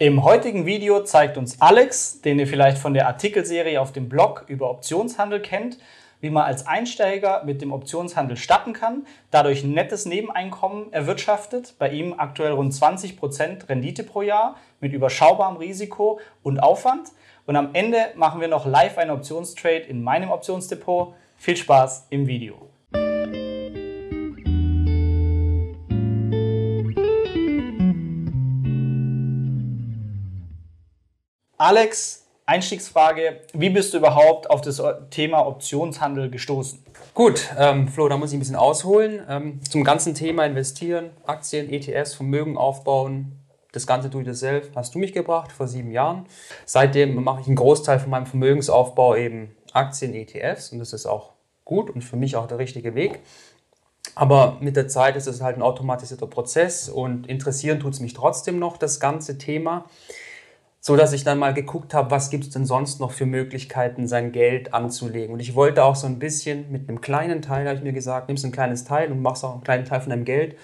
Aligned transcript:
Im 0.00 0.22
heutigen 0.22 0.64
Video 0.64 1.02
zeigt 1.02 1.36
uns 1.36 1.60
Alex, 1.60 2.20
den 2.20 2.38
ihr 2.38 2.46
vielleicht 2.46 2.78
von 2.78 2.94
der 2.94 3.08
Artikelserie 3.08 3.80
auf 3.80 3.90
dem 3.90 4.08
Blog 4.08 4.44
über 4.46 4.70
Optionshandel 4.70 5.40
kennt, 5.40 5.76
wie 6.20 6.30
man 6.30 6.44
als 6.44 6.68
Einsteiger 6.68 7.42
mit 7.42 7.60
dem 7.60 7.72
Optionshandel 7.72 8.36
starten 8.36 8.74
kann, 8.74 9.08
dadurch 9.32 9.64
ein 9.64 9.72
nettes 9.72 10.06
Nebeneinkommen 10.06 10.92
erwirtschaftet, 10.92 11.74
bei 11.80 11.90
ihm 11.90 12.14
aktuell 12.16 12.52
rund 12.52 12.72
20% 12.72 13.68
Rendite 13.68 14.04
pro 14.04 14.22
Jahr 14.22 14.54
mit 14.80 14.92
überschaubarem 14.92 15.56
Risiko 15.56 16.20
und 16.44 16.60
Aufwand. 16.60 17.08
Und 17.46 17.56
am 17.56 17.70
Ende 17.72 17.98
machen 18.14 18.40
wir 18.40 18.46
noch 18.46 18.66
live 18.66 18.98
einen 18.98 19.10
Optionstrade 19.10 19.82
in 19.88 20.04
meinem 20.04 20.30
Optionsdepot. 20.30 21.12
Viel 21.38 21.56
Spaß 21.56 22.06
im 22.10 22.28
Video. 22.28 22.68
Alex, 31.60 32.24
Einstiegsfrage, 32.46 33.40
wie 33.52 33.68
bist 33.68 33.92
du 33.92 33.98
überhaupt 33.98 34.48
auf 34.48 34.60
das 34.60 34.80
Thema 35.10 35.44
Optionshandel 35.44 36.30
gestoßen? 36.30 36.78
Gut, 37.14 37.48
ähm, 37.58 37.88
Flo, 37.88 38.08
da 38.08 38.16
muss 38.16 38.30
ich 38.30 38.36
ein 38.36 38.38
bisschen 38.38 38.54
ausholen. 38.54 39.26
Ähm, 39.28 39.60
zum 39.68 39.82
ganzen 39.82 40.14
Thema 40.14 40.46
investieren, 40.46 41.10
Aktien, 41.26 41.68
ETFs, 41.68 42.14
Vermögen 42.14 42.56
aufbauen, 42.56 43.32
das 43.72 43.88
Ganze 43.88 44.08
ich 44.16 44.24
das 44.24 44.38
selbst, 44.38 44.70
hast 44.76 44.94
du 44.94 45.00
mich 45.00 45.12
gebracht 45.12 45.50
vor 45.50 45.66
sieben 45.66 45.90
Jahren. 45.90 46.26
Seitdem 46.64 47.20
mache 47.24 47.40
ich 47.40 47.48
einen 47.48 47.56
Großteil 47.56 47.98
von 47.98 48.10
meinem 48.10 48.26
Vermögensaufbau 48.26 49.16
eben 49.16 49.56
Aktien, 49.72 50.14
ETFs 50.14 50.70
und 50.70 50.78
das 50.78 50.92
ist 50.92 51.06
auch 51.06 51.32
gut 51.64 51.90
und 51.90 52.02
für 52.02 52.16
mich 52.16 52.36
auch 52.36 52.46
der 52.46 52.58
richtige 52.58 52.94
Weg. 52.94 53.18
Aber 54.14 54.58
mit 54.60 54.76
der 54.76 54.86
Zeit 54.86 55.16
ist 55.16 55.26
es 55.26 55.42
halt 55.42 55.56
ein 55.56 55.62
automatisierter 55.62 56.28
Prozess 56.28 56.88
und 56.88 57.26
interessieren 57.26 57.80
tut 57.80 57.94
es 57.94 58.00
mich 58.00 58.14
trotzdem 58.14 58.60
noch, 58.60 58.76
das 58.76 59.00
ganze 59.00 59.38
Thema 59.38 59.86
so 60.80 60.96
dass 60.96 61.12
ich 61.12 61.24
dann 61.24 61.38
mal 61.38 61.54
geguckt 61.54 61.92
habe, 61.92 62.10
was 62.10 62.30
gibt 62.30 62.44
es 62.44 62.50
denn 62.50 62.64
sonst 62.64 63.00
noch 63.00 63.10
für 63.10 63.26
Möglichkeiten, 63.26 64.06
sein 64.06 64.32
Geld 64.32 64.74
anzulegen. 64.74 65.34
Und 65.34 65.40
ich 65.40 65.54
wollte 65.54 65.84
auch 65.84 65.96
so 65.96 66.06
ein 66.06 66.18
bisschen 66.18 66.70
mit 66.70 66.88
einem 66.88 67.00
kleinen 67.00 67.42
Teil, 67.42 67.66
habe 67.66 67.78
ich 67.78 67.84
mir 67.84 67.92
gesagt, 67.92 68.28
nimmst 68.28 68.44
ein 68.44 68.52
kleines 68.52 68.84
Teil 68.84 69.10
und 69.10 69.20
machst 69.20 69.44
auch 69.44 69.52
einen 69.52 69.64
kleinen 69.64 69.84
Teil 69.84 70.00
von 70.00 70.10
deinem 70.10 70.24
Geld. 70.24 70.56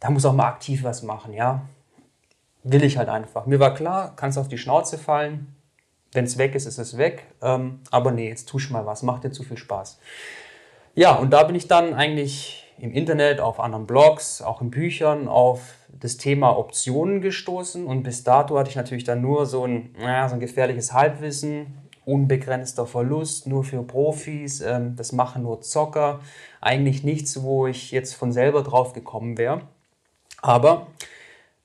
Da 0.00 0.10
muss 0.10 0.24
auch 0.24 0.32
mal 0.32 0.48
aktiv 0.48 0.84
was 0.84 1.02
machen, 1.02 1.34
ja. 1.34 1.68
Will 2.64 2.82
ich 2.82 2.96
halt 2.96 3.08
einfach. 3.08 3.46
Mir 3.46 3.60
war 3.60 3.74
klar, 3.74 4.14
kannst 4.16 4.38
auf 4.38 4.48
die 4.48 4.58
Schnauze 4.58 4.98
fallen. 4.98 5.54
Wenn 6.12 6.24
es 6.24 6.38
weg 6.38 6.54
ist, 6.54 6.66
ist 6.66 6.78
es 6.78 6.96
weg. 6.96 7.26
Ähm, 7.42 7.80
aber 7.90 8.10
nee, 8.10 8.28
jetzt 8.28 8.48
tusch 8.48 8.70
mal 8.70 8.86
was, 8.86 9.02
macht 9.02 9.24
dir 9.24 9.30
zu 9.30 9.42
viel 9.42 9.58
Spaß. 9.58 9.98
Ja, 10.94 11.14
und 11.14 11.30
da 11.30 11.44
bin 11.44 11.54
ich 11.54 11.68
dann 11.68 11.94
eigentlich 11.94 12.57
im 12.80 12.92
Internet, 12.92 13.40
auf 13.40 13.60
anderen 13.60 13.86
Blogs, 13.86 14.42
auch 14.42 14.60
in 14.60 14.70
Büchern 14.70 15.28
auf 15.28 15.60
das 15.88 16.16
Thema 16.16 16.56
Optionen 16.56 17.20
gestoßen 17.20 17.86
und 17.86 18.02
bis 18.02 18.24
dato 18.24 18.58
hatte 18.58 18.70
ich 18.70 18.76
natürlich 18.76 19.04
dann 19.04 19.20
nur 19.20 19.46
so 19.46 19.64
ein, 19.64 19.94
naja, 19.98 20.28
so 20.28 20.34
ein 20.34 20.40
gefährliches 20.40 20.92
Halbwissen, 20.92 21.88
unbegrenzter 22.04 22.86
Verlust, 22.86 23.46
nur 23.46 23.64
für 23.64 23.82
Profis, 23.82 24.60
ähm, 24.60 24.96
das 24.96 25.12
machen 25.12 25.42
nur 25.42 25.60
Zocker, 25.60 26.20
eigentlich 26.60 27.04
nichts, 27.04 27.42
wo 27.42 27.66
ich 27.66 27.90
jetzt 27.90 28.14
von 28.14 28.32
selber 28.32 28.62
drauf 28.62 28.92
gekommen 28.92 29.36
wäre. 29.38 29.62
Aber 30.40 30.86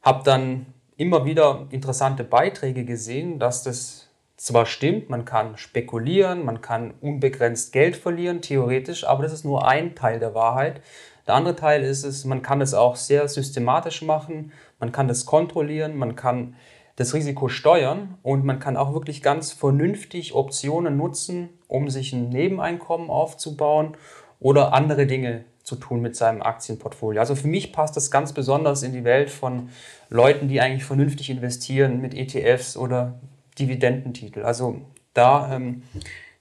habe 0.01 0.23
dann 0.23 0.65
immer 0.97 1.25
wieder 1.25 1.67
interessante 1.69 2.23
Beiträge 2.23 2.85
gesehen, 2.85 3.39
dass 3.39 3.63
das 3.63 4.02
zwar 4.37 4.65
stimmt, 4.65 5.09
man 5.09 5.25
kann 5.25 5.57
spekulieren, 5.57 6.45
man 6.45 6.61
kann 6.61 6.93
unbegrenzt 7.01 7.71
Geld 7.71 7.95
verlieren, 7.95 8.41
theoretisch, 8.41 9.05
aber 9.05 9.23
das 9.23 9.33
ist 9.33 9.45
nur 9.45 9.67
ein 9.67 9.95
Teil 9.95 10.19
der 10.19 10.33
Wahrheit. 10.33 10.81
Der 11.27 11.35
andere 11.35 11.55
Teil 11.55 11.83
ist 11.83 12.03
es, 12.03 12.25
man 12.25 12.41
kann 12.41 12.59
es 12.59 12.73
auch 12.73 12.95
sehr 12.95 13.27
systematisch 13.27 14.01
machen, 14.01 14.51
man 14.79 14.91
kann 14.91 15.07
das 15.07 15.25
kontrollieren, 15.25 15.95
man 15.95 16.15
kann 16.15 16.55
das 16.95 17.13
Risiko 17.13 17.47
steuern 17.47 18.17
und 18.21 18.45
man 18.45 18.59
kann 18.59 18.77
auch 18.77 18.93
wirklich 18.93 19.23
ganz 19.23 19.51
vernünftig 19.51 20.35
Optionen 20.35 20.97
nutzen, 20.97 21.49
um 21.67 21.89
sich 21.89 22.13
ein 22.13 22.29
Nebeneinkommen 22.29 23.09
aufzubauen 23.09 23.95
oder 24.39 24.73
andere 24.73 25.07
Dinge 25.07 25.45
zu 25.63 25.77
tun 25.77 26.01
mit 26.01 26.15
seinem 26.15 26.41
Aktienportfolio. 26.41 27.21
Also 27.21 27.35
für 27.35 27.47
mich 27.47 27.71
passt 27.71 27.95
das 27.95 28.11
ganz 28.11 28.33
besonders 28.33 28.83
in 28.83 28.91
die 28.91 29.05
Welt 29.05 29.29
von 29.29 29.69
Leuten, 30.09 30.49
die 30.49 30.59
eigentlich 30.59 30.83
vernünftig 30.83 31.29
investieren 31.29 32.01
mit 32.01 32.13
ETFs 32.13 32.75
oder 32.75 33.19
Dividendentitel. 33.59 34.43
Also 34.43 34.81
da 35.13 35.55
ähm, 35.55 35.83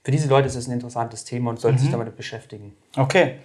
für 0.03 0.11
diese 0.11 0.27
Leute 0.27 0.47
ist 0.47 0.55
es 0.55 0.67
ein 0.67 0.73
interessantes 0.73 1.23
Thema 1.23 1.51
und 1.51 1.59
sollte 1.59 1.77
mhm. 1.77 1.81
sich 1.81 1.91
damit 1.91 2.15
beschäftigen. 2.17 2.75
Okay. 2.97 3.35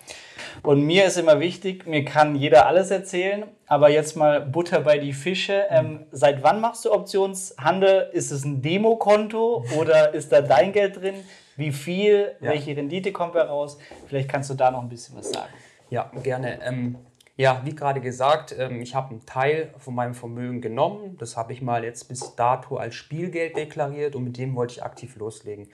Und 0.62 0.82
mir 0.82 1.04
ist 1.04 1.16
immer 1.16 1.38
wichtig, 1.38 1.86
mir 1.86 2.04
kann 2.04 2.34
jeder 2.34 2.66
alles 2.66 2.90
erzählen, 2.90 3.44
aber 3.66 3.90
jetzt 3.90 4.16
mal 4.16 4.40
Butter 4.40 4.80
bei 4.80 4.98
die 4.98 5.12
Fische. 5.12 5.66
Mhm. 5.70 5.76
Ähm, 5.76 6.06
seit 6.10 6.42
wann 6.42 6.60
machst 6.60 6.84
du 6.84 6.92
Optionshandel? 6.92 8.10
Ist 8.12 8.32
es 8.32 8.44
ein 8.44 8.60
Demokonto 8.60 9.64
oder 9.78 10.12
ist 10.14 10.32
da 10.32 10.40
dein 10.40 10.72
Geld 10.72 11.00
drin? 11.00 11.14
Wie 11.56 11.72
viel? 11.72 12.32
Ja. 12.40 12.50
Welche 12.50 12.76
Rendite 12.76 13.12
kommt 13.12 13.34
heraus? 13.34 13.78
Vielleicht 14.06 14.28
kannst 14.28 14.50
du 14.50 14.54
da 14.54 14.70
noch 14.70 14.82
ein 14.82 14.88
bisschen 14.88 15.16
was 15.16 15.30
sagen. 15.30 15.52
Ja, 15.90 16.10
gerne. 16.22 16.60
Ähm, 16.62 16.96
ja, 17.38 17.62
wie 17.64 17.74
gerade 17.74 18.00
gesagt, 18.00 18.54
ähm, 18.58 18.82
ich 18.82 18.96
habe 18.96 19.10
einen 19.10 19.24
Teil 19.24 19.72
von 19.78 19.94
meinem 19.94 20.14
Vermögen 20.14 20.60
genommen. 20.60 21.16
Das 21.20 21.36
habe 21.36 21.52
ich 21.52 21.62
mal 21.62 21.84
jetzt 21.84 22.08
bis 22.08 22.34
dato 22.34 22.76
als 22.76 22.96
Spielgeld 22.96 23.56
deklariert 23.56 24.16
und 24.16 24.24
mit 24.24 24.36
dem 24.36 24.56
wollte 24.56 24.72
ich 24.72 24.82
aktiv 24.82 25.14
loslegen. 25.16 25.68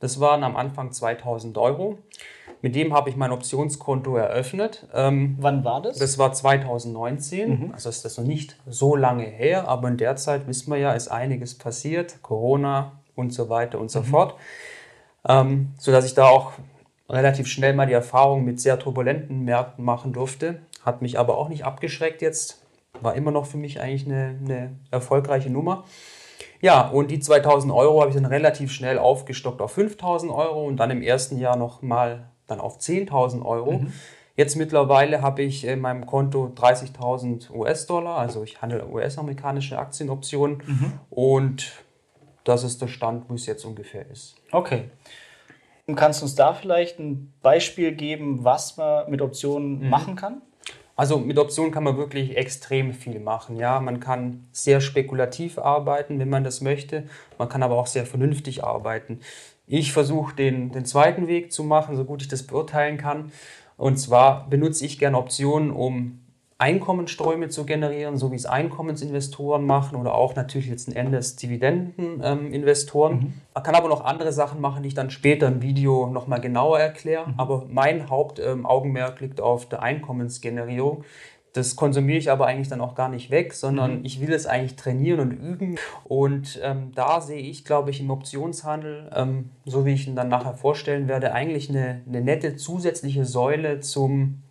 Das 0.00 0.18
waren 0.18 0.42
am 0.42 0.56
Anfang 0.56 0.92
2000 0.92 1.58
Euro. 1.58 1.98
Mit 2.62 2.74
dem 2.74 2.94
habe 2.94 3.10
ich 3.10 3.16
mein 3.16 3.32
Optionskonto 3.32 4.16
eröffnet. 4.16 4.88
Ähm, 4.94 5.36
Wann 5.38 5.62
war 5.62 5.82
das? 5.82 5.98
Das 5.98 6.16
war 6.16 6.32
2019. 6.32 7.50
Mhm. 7.50 7.72
Also 7.74 7.90
ist 7.90 8.02
das 8.02 8.16
noch 8.16 8.24
nicht 8.24 8.56
so 8.66 8.96
lange 8.96 9.24
her, 9.24 9.68
aber 9.68 9.88
in 9.88 9.98
der 9.98 10.16
Zeit 10.16 10.48
wissen 10.48 10.72
wir 10.72 10.78
ja, 10.78 10.92
ist 10.94 11.08
einiges 11.08 11.56
passiert. 11.56 12.22
Corona 12.22 12.92
und 13.14 13.34
so 13.34 13.50
weiter 13.50 13.78
und 13.78 13.90
so 13.90 14.00
mhm. 14.00 14.04
fort. 14.04 14.34
Ähm, 15.28 15.74
sodass 15.78 16.06
ich 16.06 16.14
da 16.14 16.24
auch 16.24 16.52
relativ 17.10 17.46
schnell 17.46 17.74
mal 17.74 17.86
die 17.86 17.92
Erfahrung 17.92 18.42
mit 18.42 18.58
sehr 18.58 18.78
turbulenten 18.78 19.44
Märkten 19.44 19.84
machen 19.84 20.14
durfte. 20.14 20.60
Hat 20.82 21.02
mich 21.02 21.18
aber 21.18 21.38
auch 21.38 21.48
nicht 21.48 21.64
abgeschreckt 21.64 22.22
jetzt. 22.22 22.66
War 23.00 23.14
immer 23.14 23.30
noch 23.30 23.46
für 23.46 23.56
mich 23.56 23.80
eigentlich 23.80 24.06
eine, 24.06 24.38
eine 24.42 24.76
erfolgreiche 24.90 25.50
Nummer. 25.50 25.84
Ja, 26.60 26.88
und 26.88 27.10
die 27.10 27.20
2000 27.20 27.72
Euro 27.72 28.00
habe 28.00 28.10
ich 28.10 28.16
dann 28.16 28.26
relativ 28.26 28.72
schnell 28.72 28.98
aufgestockt 28.98 29.62
auf 29.62 29.72
5000 29.72 30.30
Euro 30.30 30.66
und 30.66 30.76
dann 30.76 30.90
im 30.90 31.02
ersten 31.02 31.38
Jahr 31.38 31.56
nochmal 31.56 32.30
dann 32.46 32.60
auf 32.60 32.78
10.000 32.78 33.44
Euro. 33.44 33.72
Mhm. 33.72 33.92
Jetzt 34.36 34.56
mittlerweile 34.56 35.22
habe 35.22 35.42
ich 35.42 35.64
in 35.64 35.80
meinem 35.80 36.06
Konto 36.06 36.52
30.000 36.54 37.50
US-Dollar, 37.50 38.18
also 38.18 38.42
ich 38.42 38.62
handle 38.62 38.86
US-amerikanische 38.86 39.78
Aktienoptionen 39.78 40.62
mhm. 40.66 40.92
und 41.10 41.72
das 42.44 42.64
ist 42.64 42.80
der 42.80 42.88
Stand, 42.88 43.28
wo 43.28 43.34
es 43.34 43.46
jetzt 43.46 43.64
ungefähr 43.64 44.08
ist. 44.10 44.36
Okay. 44.50 44.84
Kannst 45.94 46.20
du 46.20 46.24
uns 46.24 46.36
da 46.36 46.54
vielleicht 46.54 46.98
ein 46.98 47.32
Beispiel 47.42 47.92
geben, 47.92 48.44
was 48.44 48.76
man 48.76 49.10
mit 49.10 49.20
Optionen 49.20 49.80
mhm. 49.80 49.88
machen 49.88 50.16
kann? 50.16 50.42
Also 50.96 51.18
mit 51.18 51.38
Optionen 51.38 51.72
kann 51.72 51.84
man 51.84 51.96
wirklich 51.96 52.36
extrem 52.36 52.92
viel 52.92 53.20
machen. 53.20 53.56
Ja, 53.56 53.80
man 53.80 54.00
kann 54.00 54.46
sehr 54.52 54.80
spekulativ 54.80 55.58
arbeiten, 55.58 56.18
wenn 56.18 56.28
man 56.28 56.44
das 56.44 56.60
möchte. 56.60 57.04
Man 57.38 57.48
kann 57.48 57.62
aber 57.62 57.76
auch 57.76 57.86
sehr 57.86 58.06
vernünftig 58.06 58.64
arbeiten. 58.64 59.20
Ich 59.66 59.92
versuche 59.92 60.34
den, 60.34 60.72
den 60.72 60.84
zweiten 60.84 61.26
Weg 61.28 61.52
zu 61.52 61.64
machen, 61.64 61.96
so 61.96 62.04
gut 62.04 62.22
ich 62.22 62.28
das 62.28 62.42
beurteilen 62.42 62.98
kann. 62.98 63.32
Und 63.76 63.98
zwar 63.98 64.48
benutze 64.50 64.84
ich 64.84 64.98
gerne 64.98 65.16
Optionen, 65.16 65.70
um 65.70 66.20
Einkommensströme 66.60 67.48
zu 67.48 67.64
generieren, 67.64 68.18
so 68.18 68.30
wie 68.32 68.36
es 68.36 68.44
Einkommensinvestoren 68.44 69.64
machen 69.64 69.96
oder 69.96 70.14
auch 70.14 70.36
natürlich 70.36 70.68
letzten 70.68 70.92
Endes 70.92 71.36
Dividendeninvestoren. 71.36 73.12
Ähm, 73.12 73.18
mhm. 73.18 73.32
Man 73.54 73.62
kann 73.62 73.74
aber 73.74 73.88
noch 73.88 74.04
andere 74.04 74.30
Sachen 74.32 74.60
machen, 74.60 74.82
die 74.82 74.88
ich 74.88 74.94
dann 74.94 75.10
später 75.10 75.48
im 75.48 75.62
Video 75.62 76.08
nochmal 76.08 76.40
genauer 76.40 76.78
erkläre. 76.78 77.28
Mhm. 77.28 77.34
Aber 77.38 77.64
mein 77.70 78.10
Hauptaugenmerk 78.10 79.20
ähm, 79.20 79.26
liegt 79.26 79.40
auf 79.40 79.70
der 79.70 79.82
Einkommensgenerierung. 79.82 81.04
Das 81.54 81.76
konsumiere 81.76 82.18
ich 82.18 82.30
aber 82.30 82.46
eigentlich 82.46 82.68
dann 82.68 82.82
auch 82.82 82.94
gar 82.94 83.08
nicht 83.08 83.30
weg, 83.30 83.54
sondern 83.54 84.00
mhm. 84.00 84.04
ich 84.04 84.20
will 84.20 84.32
es 84.32 84.46
eigentlich 84.46 84.76
trainieren 84.76 85.20
und 85.20 85.32
üben. 85.32 85.78
Und 86.04 86.60
ähm, 86.62 86.92
da 86.94 87.22
sehe 87.22 87.40
ich, 87.40 87.64
glaube 87.64 87.90
ich, 87.90 88.00
im 88.00 88.10
Optionshandel, 88.10 89.10
ähm, 89.14 89.48
so 89.64 89.86
wie 89.86 89.94
ich 89.94 90.06
ihn 90.06 90.14
dann 90.14 90.28
nachher 90.28 90.54
vorstellen 90.54 91.08
werde, 91.08 91.32
eigentlich 91.32 91.70
eine, 91.70 92.02
eine 92.06 92.20
nette 92.20 92.56
zusätzliche 92.56 93.24
Säule 93.24 93.80
zum 93.80 94.42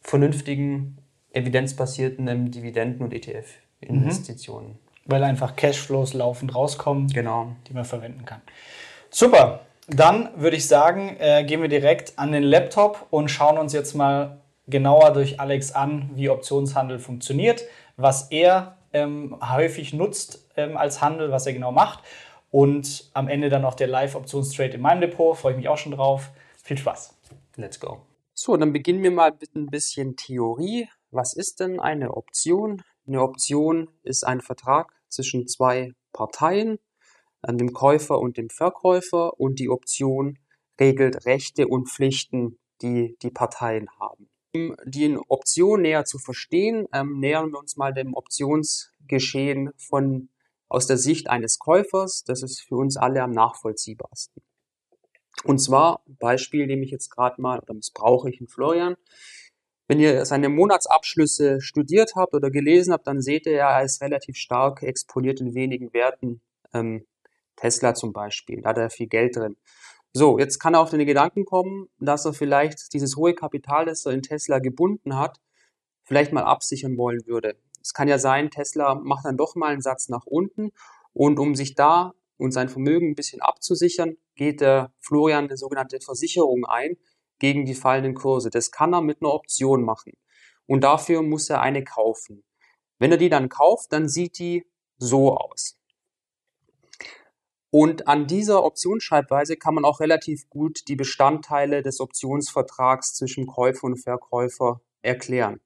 vernünftigen 0.00 0.98
evidenzbasierten 1.36 2.26
ähm, 2.28 2.50
Dividenden- 2.50 3.02
und 3.02 3.12
ETF-Investitionen. 3.12 4.70
Mhm. 4.70 4.78
Weil 5.04 5.22
einfach 5.22 5.54
Cashflows 5.54 6.14
laufend 6.14 6.54
rauskommen, 6.54 7.08
genau. 7.08 7.54
die 7.68 7.74
man 7.74 7.84
verwenden 7.84 8.24
kann. 8.24 8.40
Super. 9.10 9.60
Dann 9.88 10.30
würde 10.36 10.56
ich 10.56 10.66
sagen, 10.66 11.16
äh, 11.20 11.44
gehen 11.44 11.62
wir 11.62 11.68
direkt 11.68 12.18
an 12.18 12.32
den 12.32 12.42
Laptop 12.42 13.06
und 13.10 13.30
schauen 13.30 13.56
uns 13.56 13.72
jetzt 13.72 13.94
mal 13.94 14.40
genauer 14.66 15.12
durch 15.12 15.38
Alex 15.38 15.70
an, 15.70 16.10
wie 16.14 16.28
Optionshandel 16.28 16.98
funktioniert, 16.98 17.62
was 17.96 18.32
er 18.32 18.78
ähm, 18.92 19.36
häufig 19.40 19.92
nutzt 19.92 20.48
ähm, 20.56 20.76
als 20.76 21.00
Handel, 21.00 21.30
was 21.30 21.46
er 21.46 21.52
genau 21.52 21.70
macht. 21.70 22.00
Und 22.50 23.10
am 23.12 23.28
Ende 23.28 23.48
dann 23.48 23.62
noch 23.62 23.74
der 23.74 23.86
Live-Optionstrade 23.86 24.72
in 24.72 24.80
meinem 24.80 25.02
Depot. 25.02 25.36
Freue 25.36 25.52
ich 25.52 25.58
mich 25.58 25.68
auch 25.68 25.78
schon 25.78 25.92
drauf. 25.92 26.30
Viel 26.64 26.78
Spaß. 26.78 27.14
Let's 27.56 27.78
go. 27.78 28.00
So, 28.34 28.56
dann 28.56 28.72
beginnen 28.72 29.02
wir 29.02 29.10
mal 29.10 29.32
mit 29.38 29.54
ein 29.54 29.66
bisschen 29.66 30.16
Was 31.16 31.32
ist 31.32 31.60
denn 31.60 31.80
eine 31.80 32.14
Option? 32.14 32.82
Eine 33.06 33.22
Option 33.22 33.88
ist 34.02 34.26
ein 34.26 34.42
Vertrag 34.42 34.92
zwischen 35.08 35.48
zwei 35.48 35.94
Parteien, 36.12 36.78
dem 37.48 37.72
Käufer 37.72 38.18
und 38.18 38.36
dem 38.36 38.50
Verkäufer 38.50 39.40
und 39.40 39.58
die 39.58 39.70
Option 39.70 40.38
regelt 40.78 41.24
Rechte 41.24 41.68
und 41.68 41.88
Pflichten, 41.88 42.58
die 42.82 43.16
die 43.22 43.30
Parteien 43.30 43.88
haben. 43.98 44.28
Um 44.54 44.76
die 44.84 45.16
Option 45.28 45.80
näher 45.80 46.04
zu 46.04 46.18
verstehen, 46.18 46.86
ähm, 46.92 47.18
nähern 47.18 47.50
wir 47.50 47.60
uns 47.60 47.78
mal 47.78 47.94
dem 47.94 48.12
Optionsgeschehen 48.12 49.72
von 49.78 50.28
aus 50.68 50.86
der 50.86 50.98
Sicht 50.98 51.30
eines 51.30 51.58
Käufers. 51.58 52.24
Das 52.24 52.42
ist 52.42 52.60
für 52.60 52.76
uns 52.76 52.98
alle 52.98 53.22
am 53.22 53.30
nachvollziehbarsten. 53.30 54.42
Und 55.44 55.60
zwar, 55.60 56.02
Beispiel 56.06 56.66
nehme 56.66 56.84
ich 56.84 56.90
jetzt 56.90 57.08
gerade 57.08 57.40
mal, 57.40 57.58
oder 57.58 57.72
missbrauche 57.72 58.28
ich 58.28 58.38
einen 58.38 58.48
Florian. 58.48 58.96
Wenn 59.88 60.00
ihr 60.00 60.24
seine 60.24 60.48
Monatsabschlüsse 60.48 61.60
studiert 61.60 62.12
habt 62.16 62.34
oder 62.34 62.50
gelesen 62.50 62.92
habt, 62.92 63.06
dann 63.06 63.20
seht 63.20 63.46
ihr 63.46 63.52
ja, 63.52 63.78
er 63.78 63.84
ist 63.84 64.02
relativ 64.02 64.36
stark 64.36 64.82
exponiert 64.82 65.40
in 65.40 65.54
wenigen 65.54 65.92
Werten. 65.92 66.40
Ähm, 66.74 67.06
Tesla 67.54 67.94
zum 67.94 68.12
Beispiel, 68.12 68.62
da 68.62 68.70
hat 68.70 68.78
er 68.78 68.90
viel 68.90 69.06
Geld 69.06 69.36
drin. 69.36 69.56
So, 70.12 70.38
jetzt 70.38 70.58
kann 70.58 70.74
er 70.74 70.80
auf 70.80 70.90
den 70.90 71.06
Gedanken 71.06 71.44
kommen, 71.44 71.88
dass 71.98 72.24
er 72.24 72.32
vielleicht 72.32 72.92
dieses 72.94 73.16
hohe 73.16 73.34
Kapital, 73.34 73.84
das 73.84 74.04
er 74.06 74.12
in 74.12 74.22
Tesla 74.22 74.58
gebunden 74.58 75.16
hat, 75.16 75.38
vielleicht 76.04 76.32
mal 76.32 76.44
absichern 76.44 76.96
wollen 76.96 77.26
würde. 77.26 77.56
Es 77.82 77.92
kann 77.94 78.08
ja 78.08 78.18
sein, 78.18 78.50
Tesla 78.50 78.96
macht 78.96 79.24
dann 79.24 79.36
doch 79.36 79.54
mal 79.54 79.72
einen 79.72 79.82
Satz 79.82 80.08
nach 80.08 80.26
unten 80.26 80.70
und 81.12 81.38
um 81.38 81.54
sich 81.54 81.74
da 81.74 82.12
und 82.38 82.52
sein 82.52 82.68
Vermögen 82.68 83.10
ein 83.10 83.14
bisschen 83.14 83.40
abzusichern, 83.40 84.16
geht 84.34 84.60
der 84.60 84.92
Florian 85.00 85.44
eine 85.44 85.56
sogenannte 85.56 86.00
Versicherung 86.00 86.64
ein 86.64 86.96
gegen 87.38 87.64
die 87.64 87.74
fallenden 87.74 88.14
Kurse. 88.14 88.50
Das 88.50 88.70
kann 88.70 88.94
er 88.94 89.02
mit 89.02 89.22
einer 89.22 89.32
Option 89.32 89.84
machen. 89.84 90.12
Und 90.66 90.82
dafür 90.82 91.22
muss 91.22 91.48
er 91.50 91.60
eine 91.60 91.84
kaufen. 91.84 92.44
Wenn 92.98 93.12
er 93.12 93.18
die 93.18 93.28
dann 93.28 93.48
kauft, 93.48 93.92
dann 93.92 94.08
sieht 94.08 94.38
die 94.38 94.66
so 94.98 95.36
aus. 95.36 95.78
Und 97.70 98.08
an 98.08 98.26
dieser 98.26 98.64
Optionsschreibweise 98.64 99.56
kann 99.56 99.74
man 99.74 99.84
auch 99.84 100.00
relativ 100.00 100.48
gut 100.48 100.88
die 100.88 100.96
Bestandteile 100.96 101.82
des 101.82 102.00
Optionsvertrags 102.00 103.14
zwischen 103.14 103.46
Käufer 103.46 103.84
und 103.84 103.98
Verkäufer 103.98 104.80
erklären. 105.02 105.60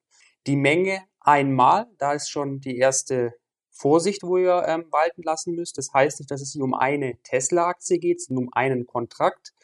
Die 0.47 0.57
Menge 0.57 1.05
einmal, 1.21 1.87
da 1.99 2.15
ist 2.15 2.31
schon 2.31 2.61
die 2.61 2.79
erste 2.79 3.35
Vorsicht, 3.71 4.23
wo 4.23 4.37
ihr 4.39 4.65
ähm, 4.67 4.87
walten 4.91 5.23
lassen 5.23 5.55
müsst. 5.55 5.79
Das 5.79 5.93
heißt 5.93 6.21
nicht, 6.21 6.31
dass 6.31 6.43
es 6.43 6.53
hier 6.53 6.65
um 6.65 6.75
eine 6.75 7.17
Tesla-Aktie 7.23 7.99
geht, 7.99 8.23
sondern 8.23 8.47
um 8.47 8.53
einen 8.53 8.87
Kontrakt. 8.87 9.55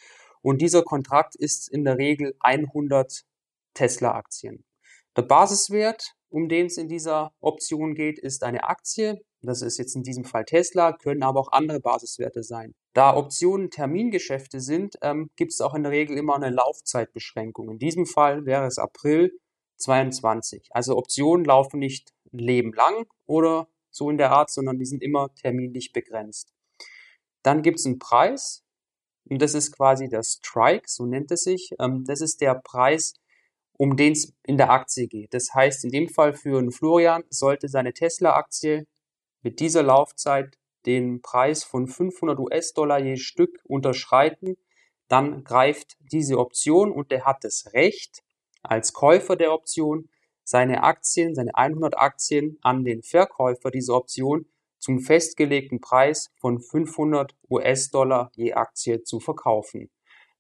Und 0.46 0.62
dieser 0.62 0.84
Kontrakt 0.84 1.34
ist 1.34 1.68
in 1.68 1.82
der 1.82 1.98
Regel 1.98 2.36
100 2.38 3.24
Tesla-Aktien. 3.74 4.64
Der 5.16 5.22
Basiswert, 5.22 6.12
um 6.28 6.48
den 6.48 6.66
es 6.66 6.76
in 6.76 6.86
dieser 6.86 7.32
Option 7.40 7.96
geht, 7.96 8.20
ist 8.20 8.44
eine 8.44 8.62
Aktie. 8.62 9.20
Das 9.42 9.60
ist 9.60 9.76
jetzt 9.76 9.96
in 9.96 10.04
diesem 10.04 10.24
Fall 10.24 10.44
Tesla, 10.44 10.92
können 10.92 11.24
aber 11.24 11.40
auch 11.40 11.50
andere 11.50 11.80
Basiswerte 11.80 12.44
sein. 12.44 12.76
Da 12.94 13.16
Optionen 13.16 13.70
Termingeschäfte 13.70 14.60
sind, 14.60 14.94
ähm, 15.02 15.30
gibt 15.34 15.50
es 15.50 15.60
auch 15.60 15.74
in 15.74 15.82
der 15.82 15.90
Regel 15.90 16.16
immer 16.16 16.36
eine 16.36 16.50
Laufzeitbeschränkung. 16.50 17.68
In 17.68 17.78
diesem 17.80 18.06
Fall 18.06 18.46
wäre 18.46 18.66
es 18.66 18.78
April 18.78 19.32
22. 19.78 20.68
Also 20.70 20.96
Optionen 20.96 21.44
laufen 21.44 21.80
nicht 21.80 22.12
ein 22.32 22.38
Leben 22.38 22.72
lang 22.72 23.04
oder 23.26 23.66
so 23.90 24.10
in 24.10 24.16
der 24.16 24.30
Art, 24.30 24.50
sondern 24.52 24.78
die 24.78 24.86
sind 24.86 25.02
immer 25.02 25.34
terminlich 25.34 25.92
begrenzt. 25.92 26.52
Dann 27.42 27.62
gibt 27.62 27.80
es 27.80 27.86
einen 27.86 27.98
Preis 27.98 28.62
und 29.28 29.42
das 29.42 29.54
ist 29.54 29.76
quasi 29.76 30.08
der 30.08 30.22
Strike, 30.22 30.88
so 30.88 31.04
nennt 31.06 31.30
es 31.30 31.42
sich. 31.42 31.74
Ähm, 31.80 32.04
das 32.04 32.20
ist 32.20 32.40
der 32.40 32.54
Preis, 32.54 33.14
um 33.78 33.96
den 33.96 34.12
es 34.12 34.32
in 34.44 34.56
der 34.56 34.70
Aktie 34.70 35.08
geht. 35.08 35.34
Das 35.34 35.52
heißt, 35.54 35.84
in 35.84 35.90
dem 35.90 36.08
Fall 36.08 36.34
für 36.34 36.58
einen 36.58 36.72
Florian 36.72 37.24
sollte 37.28 37.68
seine 37.68 37.92
Tesla-Aktie 37.92 38.86
mit 39.42 39.60
dieser 39.60 39.82
Laufzeit 39.82 40.56
den 40.86 41.20
Preis 41.20 41.64
von 41.64 41.88
500 41.88 42.38
US-Dollar 42.38 43.00
je 43.00 43.16
Stück 43.16 43.60
unterschreiten, 43.64 44.56
dann 45.08 45.44
greift 45.44 45.96
diese 46.12 46.38
Option 46.38 46.92
und 46.92 47.12
er 47.12 47.24
hat 47.24 47.44
das 47.44 47.72
Recht, 47.72 48.22
als 48.62 48.92
Käufer 48.92 49.36
der 49.36 49.52
Option 49.52 50.08
seine 50.44 50.82
Aktien, 50.82 51.34
seine 51.34 51.54
100 51.54 51.98
Aktien 51.98 52.58
an 52.62 52.84
den 52.84 53.02
Verkäufer 53.02 53.70
dieser 53.70 53.94
Option 53.94 54.46
zum 54.86 55.00
festgelegten 55.00 55.80
Preis 55.80 56.30
von 56.40 56.60
500 56.60 57.34
US-Dollar 57.50 58.30
je 58.36 58.52
Aktie 58.52 59.02
zu 59.02 59.18
verkaufen. 59.18 59.90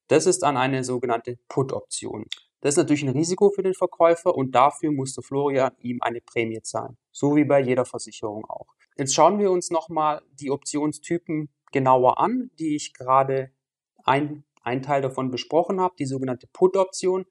Das 0.06 0.24
ist 0.26 0.44
dann 0.44 0.56
eine 0.56 0.84
sogenannte 0.84 1.36
Put-Option. 1.48 2.26
Das 2.60 2.74
ist 2.74 2.76
natürlich 2.76 3.02
ein 3.02 3.08
Risiko 3.08 3.50
für 3.50 3.64
den 3.64 3.74
Verkäufer 3.74 4.36
und 4.36 4.54
dafür 4.54 4.92
musste 4.92 5.20
Florian 5.20 5.72
ihm 5.80 5.98
eine 6.00 6.20
Prämie 6.20 6.62
zahlen. 6.62 6.96
So 7.10 7.34
wie 7.34 7.44
bei 7.44 7.58
jeder 7.58 7.84
Versicherung 7.84 8.44
auch. 8.44 8.68
Jetzt 8.96 9.16
schauen 9.16 9.40
wir 9.40 9.50
uns 9.50 9.72
nochmal 9.72 10.22
die 10.38 10.52
Optionstypen 10.52 11.48
genauer 11.72 12.20
an, 12.20 12.52
die 12.60 12.76
ich 12.76 12.94
gerade 12.94 13.50
ein, 14.04 14.44
ein 14.62 14.80
Teil 14.80 15.02
davon 15.02 15.32
besprochen 15.32 15.80
habe, 15.80 15.96
die 15.98 16.06
sogenannte 16.06 16.46
Put-Option. 16.52 17.24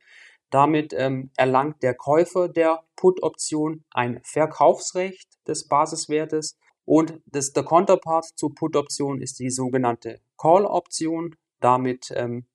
Damit 0.50 0.92
ähm, 0.92 1.32
erlangt 1.38 1.82
der 1.82 1.94
Käufer 1.94 2.50
der 2.50 2.84
Put-Option 2.98 3.86
ein 3.92 4.20
Verkaufsrecht 4.26 5.30
des 5.48 5.70
Basiswertes 5.70 6.58
und 6.86 7.20
das, 7.26 7.52
der 7.52 7.64
Counterpart 7.64 8.26
zur 8.36 8.54
Put-Option 8.54 9.22
ist 9.22 9.40
die 9.40 9.50
sogenannte 9.50 10.22
Call-Option. 10.38 11.36
Damit 11.60 12.12
ähm, 12.16 12.46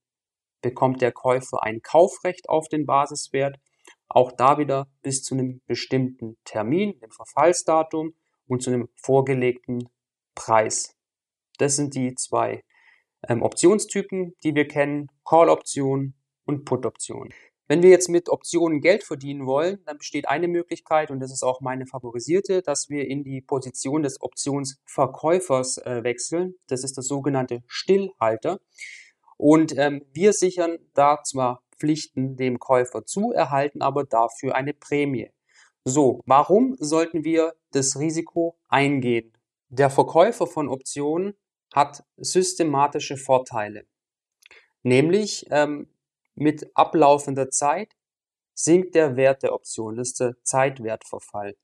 bekommt 0.63 1.03
der 1.03 1.13
Käufer 1.13 1.65
ein 1.65 1.83
Kaufrecht 1.83 2.49
auf 2.49 2.69
den 2.69 2.87
Basiswert, 2.87 3.59
auch 4.09 4.33
da 4.33 4.59
wieder 4.59 4.89
bis 5.03 5.23
zu 5.23 5.35
einem 5.35 5.61
bestimmten 5.67 6.37
Termin, 6.45 6.99
dem 7.01 7.11
Verfallsdatum 7.11 8.15
und 8.47 8.63
zu 8.63 8.71
einem 8.71 8.89
vorgelegten 8.97 9.89
Preis. 10.35 10.97
Das 11.59 11.77
sind 11.77 11.95
die 11.95 12.15
zwei 12.15 12.63
ähm, 13.29 13.43
Optionstypen, 13.43 14.37
die 14.45 14.55
wir 14.55 14.69
kennen, 14.69 15.09
Call-Option 15.25 16.15
und 16.45 16.65
Put-Option. 16.65 17.33
Wenn 17.71 17.85
wir 17.85 17.91
jetzt 17.91 18.09
mit 18.09 18.29
Optionen 18.29 18.81
Geld 18.81 19.05
verdienen 19.05 19.47
wollen, 19.47 19.79
dann 19.87 19.97
besteht 19.97 20.27
eine 20.27 20.49
Möglichkeit, 20.49 21.13
und 21.13 21.21
das 21.21 21.31
ist 21.31 21.45
auch 21.45 21.61
meine 21.61 21.87
favorisierte, 21.87 22.63
dass 22.63 22.89
wir 22.89 23.07
in 23.07 23.23
die 23.23 23.41
Position 23.41 24.03
des 24.03 24.21
Optionsverkäufers 24.21 25.79
äh, 25.79 26.03
wechseln. 26.03 26.57
Das 26.67 26.83
ist 26.83 26.99
das 26.99 27.07
sogenannte 27.07 27.63
Stillhalter. 27.69 28.59
Und 29.37 29.79
ähm, 29.79 30.05
wir 30.13 30.33
sichern 30.33 30.79
da 30.95 31.23
zwar 31.23 31.63
Pflichten 31.79 32.37
dem 32.37 32.59
Käufer 32.59 33.07
zu, 33.07 33.31
erhalten 33.31 33.83
aber 33.83 34.03
dafür 34.03 34.57
eine 34.57 34.75
Prämie. 34.75 35.31
So, 35.85 36.23
warum 36.27 36.75
sollten 36.81 37.23
wir 37.23 37.55
das 37.71 38.01
Risiko 38.01 38.59
eingehen? 38.69 39.33
Der 39.69 39.91
Verkäufer 39.91 40.49
von 40.49 40.69
Optionen 40.69 41.35
hat 41.73 42.03
systematische 42.17 43.17
Vorteile. 43.17 43.87
Nämlich 44.83 45.47
ähm, 45.51 45.87
mit 46.41 46.71
ablaufender 46.75 47.51
Zeit 47.51 47.95
sinkt 48.55 48.95
der 48.95 49.17
Wert 49.17 49.43
der 49.43 49.55
Option. 49.55 49.97
Das 49.97 50.09
ist 50.09 50.21
der 50.21 50.35
Zeitwertverfall. 50.43 51.57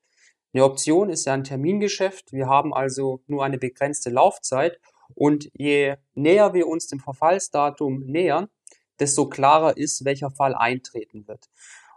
Eine 0.53 0.63
Option 0.63 1.09
ist 1.09 1.25
ja 1.25 1.33
ein 1.33 1.43
Termingeschäft. 1.43 2.31
Wir 2.31 2.47
haben 2.47 2.73
also 2.73 3.21
nur 3.27 3.43
eine 3.43 3.57
begrenzte 3.57 4.09
Laufzeit. 4.09 4.79
Und 5.13 5.49
je 5.53 5.95
näher 6.13 6.53
wir 6.53 6.67
uns 6.67 6.87
dem 6.87 6.99
Verfallsdatum 6.99 8.05
nähern, 8.05 8.49
desto 8.99 9.29
klarer 9.29 9.77
ist, 9.77 10.05
welcher 10.05 10.31
Fall 10.31 10.55
eintreten 10.55 11.27
wird. 11.27 11.49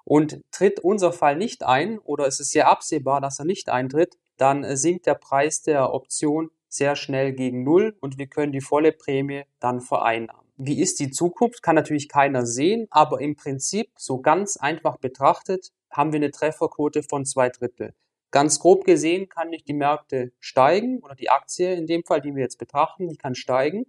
Und 0.04 0.42
tritt 0.50 0.80
unser 0.80 1.12
Fall 1.12 1.36
nicht 1.36 1.62
ein 1.62 1.98
oder 1.98 2.26
ist 2.26 2.40
es 2.40 2.50
sehr 2.50 2.68
absehbar, 2.68 3.20
dass 3.20 3.38
er 3.38 3.44
nicht 3.44 3.68
eintritt, 3.68 4.18
dann 4.36 4.64
äh, 4.64 4.76
sinkt 4.76 5.06
der 5.06 5.14
Preis 5.14 5.62
der 5.62 5.92
Option 5.92 6.50
sehr 6.68 6.96
schnell 6.96 7.32
gegen 7.32 7.64
Null 7.64 7.96
und 8.00 8.18
wir 8.18 8.26
können 8.26 8.52
die 8.52 8.60
volle 8.60 8.92
Prämie 8.92 9.44
dann 9.58 9.80
vereinnahmen. 9.80 10.49
Wie 10.62 10.78
ist 10.82 11.00
die 11.00 11.10
Zukunft? 11.10 11.62
Kann 11.62 11.74
natürlich 11.74 12.06
keiner 12.06 12.44
sehen, 12.44 12.86
aber 12.90 13.22
im 13.22 13.34
Prinzip, 13.34 13.92
so 13.96 14.20
ganz 14.20 14.58
einfach 14.58 14.98
betrachtet, 14.98 15.70
haben 15.90 16.12
wir 16.12 16.18
eine 16.18 16.32
Trefferquote 16.32 17.02
von 17.02 17.24
zwei 17.24 17.48
Drittel. 17.48 17.94
Ganz 18.30 18.58
grob 18.58 18.84
gesehen 18.84 19.30
kann 19.30 19.48
nicht 19.48 19.68
die 19.68 19.72
Märkte 19.72 20.32
steigen 20.38 20.98
oder 20.98 21.14
die 21.14 21.30
Aktie 21.30 21.72
in 21.72 21.86
dem 21.86 22.04
Fall, 22.04 22.20
die 22.20 22.34
wir 22.34 22.42
jetzt 22.42 22.58
betrachten, 22.58 23.08
die 23.08 23.16
kann 23.16 23.34
steigen, 23.34 23.86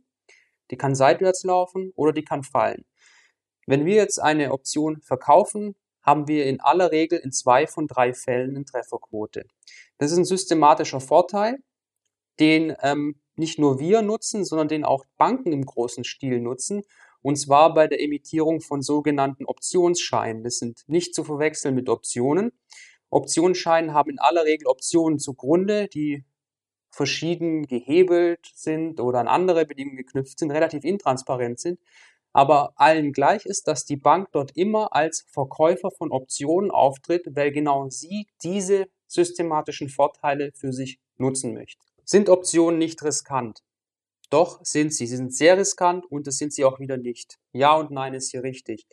die 0.71 0.77
kann 0.77 0.95
seitwärts 0.95 1.43
laufen 1.43 1.91
oder 1.97 2.13
die 2.13 2.23
kann 2.23 2.41
fallen. 2.41 2.85
Wenn 3.67 3.85
wir 3.85 3.95
jetzt 3.95 4.19
eine 4.19 4.53
Option 4.53 5.01
verkaufen, 5.01 5.75
haben 6.01 6.29
wir 6.29 6.45
in 6.45 6.61
aller 6.61 6.93
Regel 6.93 7.19
in 7.19 7.33
zwei 7.33 7.67
von 7.67 7.87
drei 7.87 8.13
Fällen 8.13 8.55
eine 8.55 8.63
Trefferquote. 8.63 9.43
Das 9.97 10.13
ist 10.13 10.17
ein 10.19 10.23
systematischer 10.23 11.01
Vorteil, 11.01 11.57
den 12.39 12.73
ähm, 12.81 13.19
nicht 13.41 13.59
nur 13.59 13.79
wir 13.79 14.01
nutzen, 14.01 14.45
sondern 14.45 14.69
den 14.69 14.85
auch 14.85 15.03
Banken 15.17 15.51
im 15.51 15.65
großen 15.65 16.05
Stil 16.05 16.39
nutzen. 16.39 16.83
Und 17.21 17.35
zwar 17.35 17.73
bei 17.73 17.87
der 17.87 18.01
Emittierung 18.01 18.61
von 18.61 18.81
sogenannten 18.81 19.45
Optionsscheinen. 19.45 20.43
Das 20.43 20.57
sind 20.57 20.83
nicht 20.87 21.13
zu 21.13 21.23
verwechseln 21.23 21.75
mit 21.75 21.89
Optionen. 21.89 22.53
Optionsscheine 23.09 23.93
haben 23.93 24.11
in 24.11 24.19
aller 24.19 24.45
Regel 24.45 24.67
Optionen 24.67 25.19
zugrunde, 25.19 25.87
die 25.87 26.23
verschieden 26.89 27.67
gehebelt 27.67 28.49
sind 28.53 28.99
oder 28.99 29.19
an 29.19 29.27
andere 29.27 29.65
Bedingungen 29.65 29.97
geknüpft 29.97 30.39
sind, 30.39 30.51
relativ 30.51 30.83
intransparent 30.83 31.59
sind 31.59 31.79
aber 32.33 32.73
allen 32.75 33.11
gleich 33.11 33.45
ist, 33.45 33.67
dass 33.67 33.85
die 33.85 33.97
Bank 33.97 34.29
dort 34.31 34.55
immer 34.55 34.93
als 34.93 35.25
Verkäufer 35.29 35.91
von 35.91 36.11
Optionen 36.11 36.71
auftritt, 36.71 37.25
weil 37.31 37.51
genau 37.51 37.89
sie 37.89 38.27
diese 38.43 38.87
systematischen 39.07 39.89
Vorteile 39.89 40.51
für 40.53 40.71
sich 40.71 40.99
nutzen 41.17 41.53
möchte. 41.53 41.85
Sind 42.11 42.27
Optionen 42.27 42.77
nicht 42.77 43.01
riskant? 43.03 43.63
Doch 44.29 44.59
sind 44.65 44.93
sie. 44.93 45.07
Sie 45.07 45.15
sind 45.15 45.33
sehr 45.33 45.57
riskant 45.57 46.05
und 46.11 46.27
das 46.27 46.35
sind 46.35 46.51
sie 46.51 46.65
auch 46.65 46.77
wieder 46.77 46.97
nicht. 46.97 47.39
Ja 47.53 47.73
und 47.77 47.89
nein 47.89 48.13
ist 48.13 48.31
hier 48.31 48.43
richtig. 48.43 48.85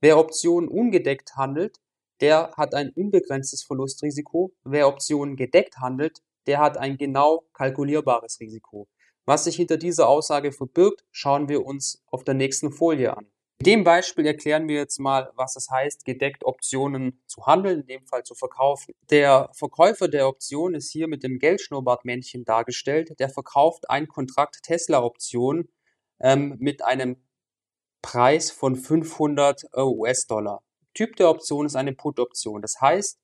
Wer 0.00 0.18
Optionen 0.18 0.68
ungedeckt 0.68 1.36
handelt, 1.36 1.78
der 2.20 2.50
hat 2.56 2.74
ein 2.74 2.90
unbegrenztes 2.90 3.62
Verlustrisiko. 3.62 4.52
Wer 4.64 4.88
Optionen 4.88 5.36
gedeckt 5.36 5.76
handelt, 5.78 6.18
der 6.48 6.58
hat 6.58 6.76
ein 6.76 6.98
genau 6.98 7.44
kalkulierbares 7.52 8.40
Risiko. 8.40 8.88
Was 9.24 9.44
sich 9.44 9.54
hinter 9.54 9.76
dieser 9.76 10.08
Aussage 10.08 10.50
verbirgt, 10.50 11.04
schauen 11.12 11.48
wir 11.48 11.64
uns 11.64 12.02
auf 12.08 12.24
der 12.24 12.34
nächsten 12.34 12.72
Folie 12.72 13.16
an. 13.16 13.30
In 13.64 13.70
dem 13.76 13.84
Beispiel 13.84 14.26
erklären 14.26 14.68
wir 14.68 14.76
jetzt 14.76 15.00
mal, 15.00 15.32
was 15.36 15.56
es 15.56 15.70
heißt, 15.70 16.04
gedeckt 16.04 16.44
Optionen 16.44 17.22
zu 17.26 17.46
handeln, 17.46 17.80
in 17.80 17.86
dem 17.86 18.06
Fall 18.06 18.22
zu 18.22 18.34
verkaufen. 18.34 18.92
Der 19.08 19.48
Verkäufer 19.54 20.06
der 20.06 20.28
Option 20.28 20.74
ist 20.74 20.92
hier 20.92 21.08
mit 21.08 21.22
dem 21.22 21.38
Geldschnurrbartmännchen 21.38 22.44
dargestellt. 22.44 23.18
Der 23.18 23.30
verkauft 23.30 23.88
ein 23.88 24.06
Kontrakt 24.06 24.64
Tesla-Option 24.64 25.70
ähm, 26.20 26.56
mit 26.58 26.84
einem 26.84 27.16
Preis 28.02 28.50
von 28.50 28.76
500 28.76 29.64
US-Dollar. 29.74 30.62
Typ 30.92 31.16
der 31.16 31.30
Option 31.30 31.64
ist 31.64 31.74
eine 31.74 31.94
Put-Option. 31.94 32.60
Das 32.60 32.82
heißt, 32.82 33.18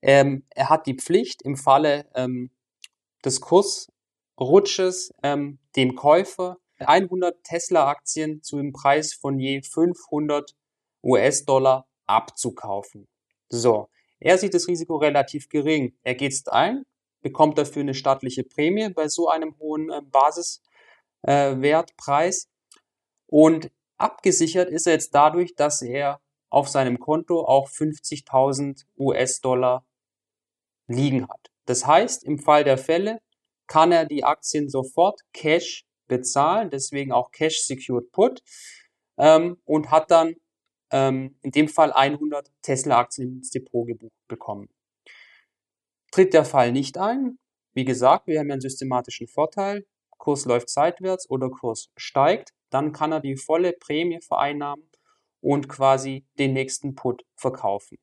ähm, 0.00 0.46
er 0.48 0.70
hat 0.70 0.86
die 0.86 0.96
Pflicht 0.96 1.42
im 1.42 1.58
Falle 1.58 2.06
ähm, 2.14 2.50
des 3.26 3.42
Kursrutsches 3.42 5.12
ähm, 5.22 5.58
dem 5.76 5.96
Käufer 5.96 6.61
100 6.88 7.42
Tesla-Aktien 7.44 8.42
zu 8.42 8.56
dem 8.56 8.72
Preis 8.72 9.14
von 9.14 9.38
je 9.38 9.62
500 9.62 10.54
US-Dollar 11.02 11.86
abzukaufen. 12.06 13.08
So, 13.48 13.88
er 14.20 14.38
sieht 14.38 14.54
das 14.54 14.68
Risiko 14.68 14.96
relativ 14.96 15.48
gering. 15.48 15.94
Er 16.02 16.14
geht 16.14 16.32
es 16.32 16.46
ein, 16.48 16.84
bekommt 17.22 17.58
dafür 17.58 17.82
eine 17.82 17.94
staatliche 17.94 18.44
Prämie 18.44 18.88
bei 18.90 19.08
so 19.08 19.28
einem 19.28 19.58
hohen 19.58 19.90
äh, 19.90 20.00
Basiswertpreis 21.22 22.44
äh, 22.44 22.48
und 23.26 23.70
abgesichert 23.96 24.70
ist 24.70 24.86
er 24.86 24.94
jetzt 24.94 25.14
dadurch, 25.14 25.54
dass 25.54 25.82
er 25.82 26.20
auf 26.50 26.68
seinem 26.68 26.98
Konto 26.98 27.44
auch 27.46 27.68
50.000 27.68 28.84
US-Dollar 28.98 29.84
liegen 30.86 31.28
hat. 31.28 31.50
Das 31.64 31.86
heißt, 31.86 32.24
im 32.24 32.38
Fall 32.38 32.64
der 32.64 32.78
Fälle 32.78 33.20
kann 33.66 33.92
er 33.92 34.04
die 34.04 34.24
Aktien 34.24 34.68
sofort 34.68 35.20
Cash 35.32 35.86
bezahlen, 36.08 36.70
deswegen 36.70 37.12
auch 37.12 37.30
Cash 37.30 37.62
Secured 37.64 38.10
Put 38.12 38.42
ähm, 39.18 39.58
und 39.64 39.90
hat 39.90 40.10
dann 40.10 40.34
ähm, 40.90 41.38
in 41.42 41.50
dem 41.50 41.68
Fall 41.68 41.92
100 41.92 42.50
Tesla-Aktien 42.62 43.38
ins 43.38 43.50
Depot 43.50 43.86
gebucht 43.86 44.12
bekommen. 44.28 44.68
Tritt 46.10 46.34
der 46.34 46.44
Fall 46.44 46.72
nicht 46.72 46.98
ein, 46.98 47.38
wie 47.74 47.84
gesagt, 47.84 48.26
wir 48.26 48.38
haben 48.38 48.48
ja 48.48 48.54
einen 48.54 48.60
systematischen 48.60 49.28
Vorteil, 49.28 49.86
Kurs 50.18 50.44
läuft 50.44 50.68
seitwärts 50.68 51.28
oder 51.28 51.50
Kurs 51.50 51.90
steigt, 51.96 52.52
dann 52.70 52.92
kann 52.92 53.12
er 53.12 53.20
die 53.20 53.36
volle 53.36 53.72
Prämie 53.72 54.20
vereinnahmen 54.20 54.88
und 55.40 55.68
quasi 55.68 56.24
den 56.38 56.52
nächsten 56.52 56.94
Put 56.94 57.24
verkaufen. 57.34 57.98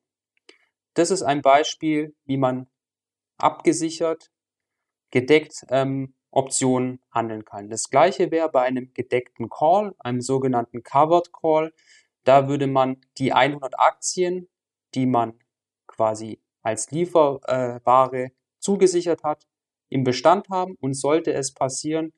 Das 0.94 1.10
ist 1.10 1.22
ein 1.22 1.40
Beispiel, 1.40 2.14
wie 2.24 2.36
man 2.36 2.68
abgesichert, 3.38 4.30
gedeckt 5.10 5.64
ähm, 5.68 6.14
Optionen 6.30 7.00
handeln 7.10 7.44
kann. 7.44 7.68
Das 7.70 7.90
gleiche 7.90 8.30
wäre 8.30 8.50
bei 8.50 8.62
einem 8.62 8.92
gedeckten 8.94 9.48
Call, 9.48 9.94
einem 9.98 10.20
sogenannten 10.20 10.82
Covered 10.82 11.32
Call. 11.32 11.72
Da 12.24 12.48
würde 12.48 12.66
man 12.66 13.00
die 13.18 13.32
100 13.32 13.78
Aktien, 13.78 14.48
die 14.94 15.06
man 15.06 15.38
quasi 15.86 16.40
als 16.62 16.90
Lieferware 16.90 18.30
zugesichert 18.58 19.24
hat, 19.24 19.46
im 19.88 20.04
Bestand 20.04 20.48
haben 20.50 20.76
und 20.80 20.94
sollte 20.94 21.32
es 21.32 21.52
passieren, 21.52 22.12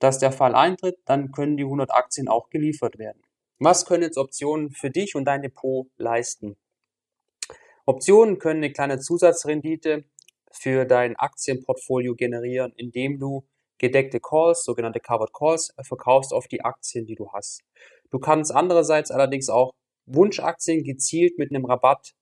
dass 0.00 0.18
der 0.18 0.32
Fall 0.32 0.54
eintritt, 0.54 0.98
dann 1.04 1.30
können 1.30 1.56
die 1.56 1.64
100 1.64 1.92
Aktien 1.92 2.28
auch 2.28 2.50
geliefert 2.50 2.98
werden. 2.98 3.22
Was 3.58 3.84
können 3.84 4.02
jetzt 4.02 4.16
Optionen 4.18 4.70
für 4.70 4.90
dich 4.90 5.14
und 5.14 5.26
dein 5.26 5.42
Depot 5.42 5.86
leisten? 5.96 6.56
Optionen 7.84 8.38
können 8.38 8.62
eine 8.62 8.72
kleine 8.72 8.98
Zusatzrendite 8.98 10.04
für 10.52 10.84
dein 10.84 11.16
Aktienportfolio 11.16 12.14
generieren, 12.14 12.72
indem 12.76 13.18
du 13.18 13.46
gedeckte 13.78 14.20
Calls, 14.20 14.62
sogenannte 14.64 15.00
Covered 15.00 15.32
Calls, 15.32 15.72
äh, 15.76 15.84
verkaufst 15.84 16.32
auf 16.32 16.48
die 16.48 16.62
Aktien, 16.62 17.06
die 17.06 17.14
du 17.14 17.32
hast. 17.32 17.62
Du 18.10 18.18
kannst 18.18 18.52
andererseits 18.52 19.10
allerdings 19.10 19.48
auch 19.48 19.72
Wunschaktien 20.06 20.84
gezielt 20.84 21.38
mit 21.38 21.50
einem 21.50 21.64
Rabatt 21.64 22.12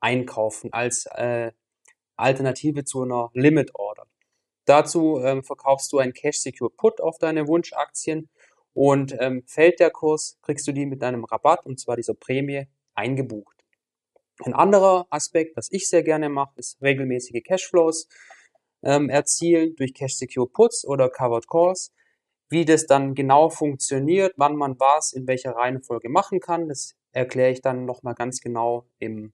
einkaufen 0.00 0.72
als 0.72 1.06
äh, 1.06 1.52
Alternative 2.16 2.84
zu 2.84 3.02
einer 3.02 3.30
Limit 3.32 3.74
Order. 3.74 4.04
Dazu 4.64 5.20
ähm, 5.22 5.42
verkaufst 5.44 5.92
du 5.92 5.98
ein 5.98 6.12
Cash 6.12 6.40
Secure 6.40 6.70
Put 6.70 7.00
auf 7.00 7.18
deine 7.18 7.48
Wunschaktien 7.48 8.28
und 8.74 9.16
ähm, 9.18 9.42
fällt 9.46 9.80
der 9.80 9.90
Kurs, 9.90 10.38
kriegst 10.42 10.66
du 10.68 10.72
die 10.72 10.84
mit 10.84 11.02
einem 11.02 11.24
Rabatt 11.24 11.64
und 11.64 11.80
zwar 11.80 11.96
dieser 11.96 12.14
Prämie 12.14 12.66
eingebucht. 12.94 13.57
Ein 14.44 14.54
anderer 14.54 15.06
Aspekt, 15.10 15.56
was 15.56 15.68
ich 15.72 15.88
sehr 15.88 16.02
gerne 16.02 16.28
mache, 16.28 16.52
ist 16.56 16.80
regelmäßige 16.80 17.42
Cashflows 17.42 18.08
ähm, 18.82 19.08
erzielen 19.08 19.74
durch 19.76 19.94
Cash 19.94 20.14
Secure 20.14 20.48
Puts 20.48 20.86
oder 20.86 21.08
Covered 21.10 21.48
Calls. 21.48 21.92
Wie 22.48 22.64
das 22.64 22.86
dann 22.86 23.14
genau 23.14 23.50
funktioniert, 23.50 24.34
wann 24.36 24.56
man 24.56 24.78
was 24.78 25.12
in 25.12 25.26
welcher 25.26 25.52
Reihenfolge 25.56 26.08
machen 26.08 26.40
kann, 26.40 26.68
das 26.68 26.94
erkläre 27.12 27.50
ich 27.50 27.60
dann 27.62 27.84
nochmal 27.84 28.14
ganz 28.14 28.40
genau 28.40 28.86
im, 28.98 29.32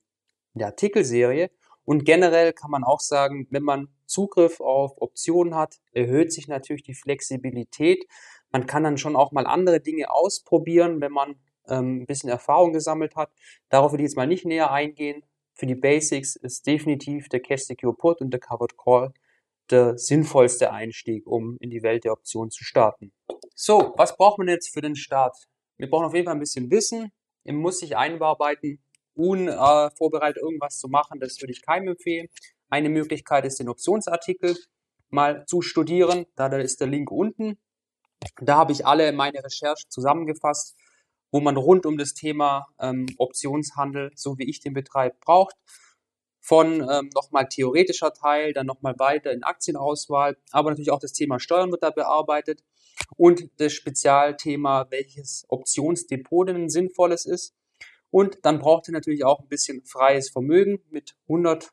in 0.55 0.59
der 0.59 0.69
Artikelserie. 0.69 1.51
Und 1.85 2.05
generell 2.05 2.55
kann 2.55 2.71
man 2.71 2.83
auch 2.83 3.01
sagen, 3.01 3.47
wenn 3.51 3.63
man 3.63 3.89
Zugriff 4.07 4.61
auf 4.61 4.95
Optionen 5.01 5.55
hat, 5.55 5.81
erhöht 5.93 6.33
sich 6.33 6.49
natürlich 6.49 6.83
die 6.83 6.95
Flexibilität. 6.95 8.07
Man 8.51 8.67
kann 8.67 8.85
dann 8.85 8.97
schon 8.97 9.17
auch 9.17 9.33
mal 9.33 9.47
andere 9.47 9.81
Dinge 9.81 10.11
ausprobieren, 10.11 11.01
wenn 11.01 11.13
man 11.13 11.37
ähm, 11.69 12.03
ein 12.03 12.07
bisschen 12.07 12.31
Erfahrung 12.31 12.73
gesammelt 12.73 13.17
hat. 13.17 13.31
Darauf 13.69 13.93
will 13.93 14.01
ich 14.01 14.05
jetzt 14.05 14.17
mal 14.17 14.27
nicht 14.27 14.45
näher 14.45 14.71
eingehen. 14.71 15.25
Für 15.55 15.67
die 15.67 15.75
Basics 15.75 16.37
ist 16.37 16.67
definitiv 16.67 17.29
der 17.29 17.41
Cash 17.41 17.63
Secure 17.63 17.95
Put 17.95 18.21
und 18.21 18.31
der 18.31 18.41
Covered 18.41 18.77
Call 18.77 19.13
der 19.71 19.97
sinnvollste 19.97 20.73
Einstieg, 20.73 21.27
um 21.27 21.57
in 21.59 21.71
die 21.71 21.83
Welt 21.83 22.05
der 22.05 22.13
Optionen 22.13 22.51
zu 22.51 22.65
starten. 22.65 23.13
So, 23.55 23.95
was 23.97 24.17
braucht 24.17 24.39
man 24.39 24.49
jetzt 24.49 24.73
für 24.73 24.81
den 24.81 24.97
Start? 24.97 25.37
Wir 25.77 25.89
brauchen 25.89 26.07
auf 26.07 26.15
jeden 26.15 26.27
Fall 26.27 26.35
ein 26.35 26.41
bisschen 26.41 26.71
Wissen. 26.71 27.13
Man 27.45 27.57
muss 27.57 27.79
sich 27.79 27.97
einarbeiten, 27.97 28.83
unvorbereitet 29.15 30.43
äh, 30.43 30.45
irgendwas 30.45 30.79
zu 30.79 30.89
machen. 30.89 31.21
Das 31.21 31.41
würde 31.41 31.53
ich 31.53 31.63
keinem 31.63 31.89
empfehlen. 31.89 32.29
Eine 32.69 32.89
Möglichkeit 32.89 33.45
ist, 33.45 33.59
den 33.59 33.69
Optionsartikel 33.69 34.57
mal 35.11 35.45
zu 35.47 35.63
studieren. 35.63 36.27
Da 36.37 36.47
ist 36.57 36.81
der 36.81 36.89
Link 36.89 37.11
unten. 37.11 37.59
Da 38.41 38.57
habe 38.57 38.73
ich 38.73 38.87
alle 38.87 39.13
meine 39.13 39.43
Recherchen 39.43 39.91
zusammengefasst 39.91 40.77
wo 41.35 41.41
man 41.41 41.57
rund 41.57 41.85
um 41.85 41.99
das 41.99 42.15
Thema 42.15 42.69
ähm, 42.79 43.07
Optionshandel, 43.19 44.13
so 44.15 44.39
wie 44.39 44.49
ich 44.49 44.61
den 44.61 44.73
betreibe, 44.73 45.17
braucht. 45.21 45.57
Von 46.39 46.75
ähm, 46.89 47.11
nochmal 47.13 47.49
theoretischer 47.49 48.13
Teil, 48.13 48.53
dann 48.53 48.67
nochmal 48.67 48.95
weiter 49.01 49.33
in 49.33 49.43
Aktienauswahl, 49.43 50.37
aber 50.53 50.71
natürlich 50.71 50.93
auch 50.93 51.01
das 51.01 51.13
Thema 51.13 51.41
Steuern 51.41 51.73
wird 51.73 51.83
da 51.83 51.91
bearbeitet 51.91 52.63
und 53.17 53.51
das 53.57 53.73
Spezialthema, 53.73 54.87
welches 54.91 55.45
Optionsdepot 55.49 56.51
denn 56.51 56.69
sinnvolles 56.69 57.27
ist. 57.27 57.53
Und 58.11 58.39
dann 58.43 58.61
braucht 58.61 58.87
ihr 58.87 58.93
natürlich 58.93 59.25
auch 59.25 59.41
ein 59.41 59.49
bisschen 59.49 59.85
freies 59.85 60.31
Vermögen. 60.31 60.85
Mit 60.91 61.17
100 61.27 61.73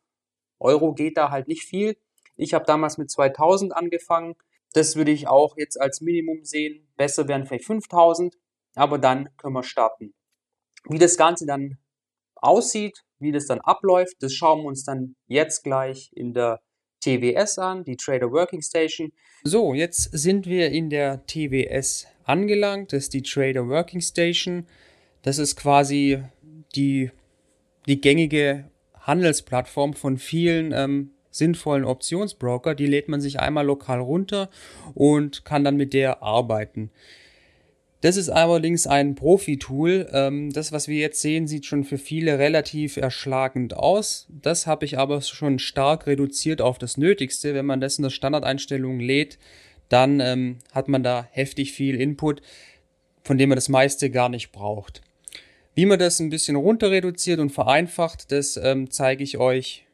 Euro 0.58 0.96
geht 0.96 1.18
da 1.18 1.30
halt 1.30 1.48
nicht 1.48 1.66
viel. 1.66 1.98
Ich 2.36 2.56
habe 2.56 2.66
damals 2.66 2.98
mit 2.98 3.12
2000 3.12 3.76
angefangen. 3.76 4.34
Das 4.74 4.96
würde 4.96 5.12
ich 5.12 5.28
auch 5.28 5.56
jetzt 5.56 5.80
als 5.80 6.02
Minimum 6.02 6.46
sehen. 6.46 6.92
Besser 6.98 7.28
wären 7.28 7.46
vielleicht 7.46 7.66
5000 7.66 8.36
aber 8.76 8.98
dann 8.98 9.30
können 9.38 9.54
wir 9.54 9.64
starten. 9.64 10.14
Wie 10.90 11.00
das 11.00 11.18
Ganze 11.18 11.46
dann 11.46 11.78
aussieht, 12.36 13.04
wie 13.20 13.32
das 13.32 13.46
dann 13.46 13.62
abläuft, 13.62 14.16
das 14.22 14.34
schauen 14.34 14.62
wir 14.62 14.68
uns 14.68 14.84
dann 14.84 15.16
jetzt 15.28 15.64
gleich 15.64 16.12
in 16.14 16.34
der 16.34 16.62
TWS 17.02 17.60
an, 17.60 17.84
die 17.84 17.98
Trader 17.98 18.32
Working 18.32 18.62
Station. 18.62 19.12
So, 19.44 19.74
jetzt 19.74 20.04
sind 20.12 20.46
wir 20.46 20.72
in 20.72 20.90
der 20.90 21.26
TWS 21.26 22.08
angelangt. 22.24 22.94
Das 22.94 23.04
ist 23.04 23.14
die 23.14 23.24
Trader 23.24 23.68
Working 23.68 24.02
Station. 24.02 24.68
Das 25.24 25.38
ist 25.38 25.56
quasi 25.56 26.24
die, 26.76 27.12
die 27.88 28.02
gängige 28.02 28.70
Handelsplattform 29.00 29.94
von 29.94 30.18
vielen 30.18 30.72
ähm, 30.74 31.12
sinnvollen 31.32 31.86
Optionsbroker. 31.86 32.76
Die 32.76 32.86
lädt 32.86 33.08
man 33.08 33.22
sich 33.22 33.40
einmal 33.40 33.66
lokal 33.66 34.00
runter 34.00 34.50
und 34.94 35.44
kann 35.46 35.64
dann 35.64 35.78
mit 35.78 35.94
der 35.94 36.22
arbeiten. 36.22 36.92
Das 38.02 38.18
ist 38.18 38.30
allerdings 38.30 38.88
ein 38.88 39.14
Profi-Tool. 39.14 40.10
Ähm, 40.12 40.52
das, 40.52 40.72
was 40.72 40.88
wir 40.88 40.98
jetzt 40.98 41.22
sehen, 41.22 41.48
sieht 41.48 41.68
schon 41.68 41.84
für 41.84 42.00
viele 42.00 42.40
relativ 42.40 42.98
erschlagend 42.98 43.76
aus. 43.76 44.28
Das 44.30 44.66
habe 44.66 44.86
ich 44.86 44.98
aber 44.98 45.22
schon 45.22 45.60
stark 45.60 46.08
reduziert 46.08 46.62
auf 46.62 46.80
das 46.80 46.98
Nötigste. 46.98 47.54
Wenn 47.54 47.68
man 47.68 47.80
das 47.80 48.00
in 48.00 48.04
der 48.04 48.10
Standardeinstellung 48.10 49.00
lädt, 49.00 49.38
dann 49.88 50.20
ähm, 50.20 50.58
hat 50.72 50.88
man 50.88 51.04
da 51.04 51.28
heftig 51.32 51.74
viel 51.74 52.00
Input, 52.02 52.42
von 53.24 53.38
dem 53.38 53.50
man 53.50 53.58
das 53.58 53.70
meiste 53.70 54.10
gar 54.10 54.30
nicht 54.30 54.52
braucht. 54.52 55.02
Wie 55.76 55.86
man 55.86 56.00
das 56.00 56.20
ein 56.20 56.32
bisschen 56.32 56.56
runter 56.56 56.90
reduziert 56.90 57.40
und 57.40 57.52
vereinfacht, 57.52 58.32
das 58.32 58.58
ähm, 58.58 58.90
zeige 58.90 59.24
ich 59.24 59.38
euch 59.38 59.86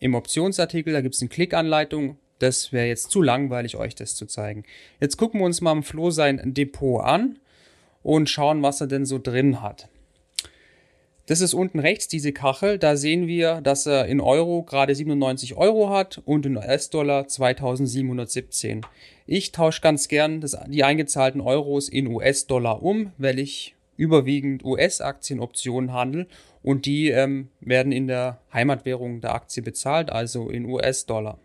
im 0.00 0.14
Optionsartikel. 0.16 0.92
Da 0.92 1.00
gibt 1.00 1.14
es 1.14 1.20
eine 1.22 1.28
Klickanleitung. 1.28 2.16
das 2.40 2.72
wäre 2.72 2.88
jetzt 2.88 3.12
zu 3.12 3.22
langweilig, 3.22 3.76
euch 3.76 3.94
das 3.94 4.16
zu 4.16 4.26
zeigen. 4.26 4.64
Jetzt 5.00 5.16
gucken 5.16 5.40
wir 5.40 5.44
uns 5.44 5.60
mal 5.60 5.70
im 5.70 5.84
Flo 5.84 6.10
sein 6.10 6.40
Depot 6.54 7.00
an 7.04 7.38
und 8.02 8.28
schauen, 8.28 8.62
was 8.62 8.80
er 8.80 8.86
denn 8.86 9.06
so 9.06 9.18
drin 9.18 9.62
hat. 9.62 9.88
Das 11.26 11.40
ist 11.40 11.54
unten 11.54 11.78
rechts 11.78 12.08
diese 12.08 12.32
Kachel. 12.32 12.78
Da 12.78 12.96
sehen 12.96 13.28
wir, 13.28 13.60
dass 13.60 13.86
er 13.86 14.06
in 14.06 14.20
Euro 14.20 14.64
gerade 14.64 14.94
97 14.94 15.56
Euro 15.56 15.90
hat 15.90 16.20
und 16.24 16.44
in 16.44 16.56
US-Dollar 16.56 17.28
2717. 17.28 18.80
Ich 19.26 19.52
tausche 19.52 19.80
ganz 19.80 20.08
gern 20.08 20.40
das, 20.40 20.58
die 20.66 20.82
eingezahlten 20.82 21.40
Euros 21.40 21.88
in 21.88 22.08
US-Dollar 22.08 22.82
um, 22.82 23.12
weil 23.18 23.38
ich 23.38 23.76
überwiegend 23.96 24.64
US-Aktienoptionen 24.64 25.92
handle 25.92 26.26
und 26.62 26.86
die 26.86 27.10
ähm, 27.10 27.48
werden 27.60 27.92
in 27.92 28.08
der 28.08 28.40
Heimatwährung 28.52 29.20
der 29.20 29.34
Aktie 29.34 29.62
bezahlt, 29.62 30.10
also 30.10 30.48
in 30.48 30.64
US-Dollar. 30.64 31.38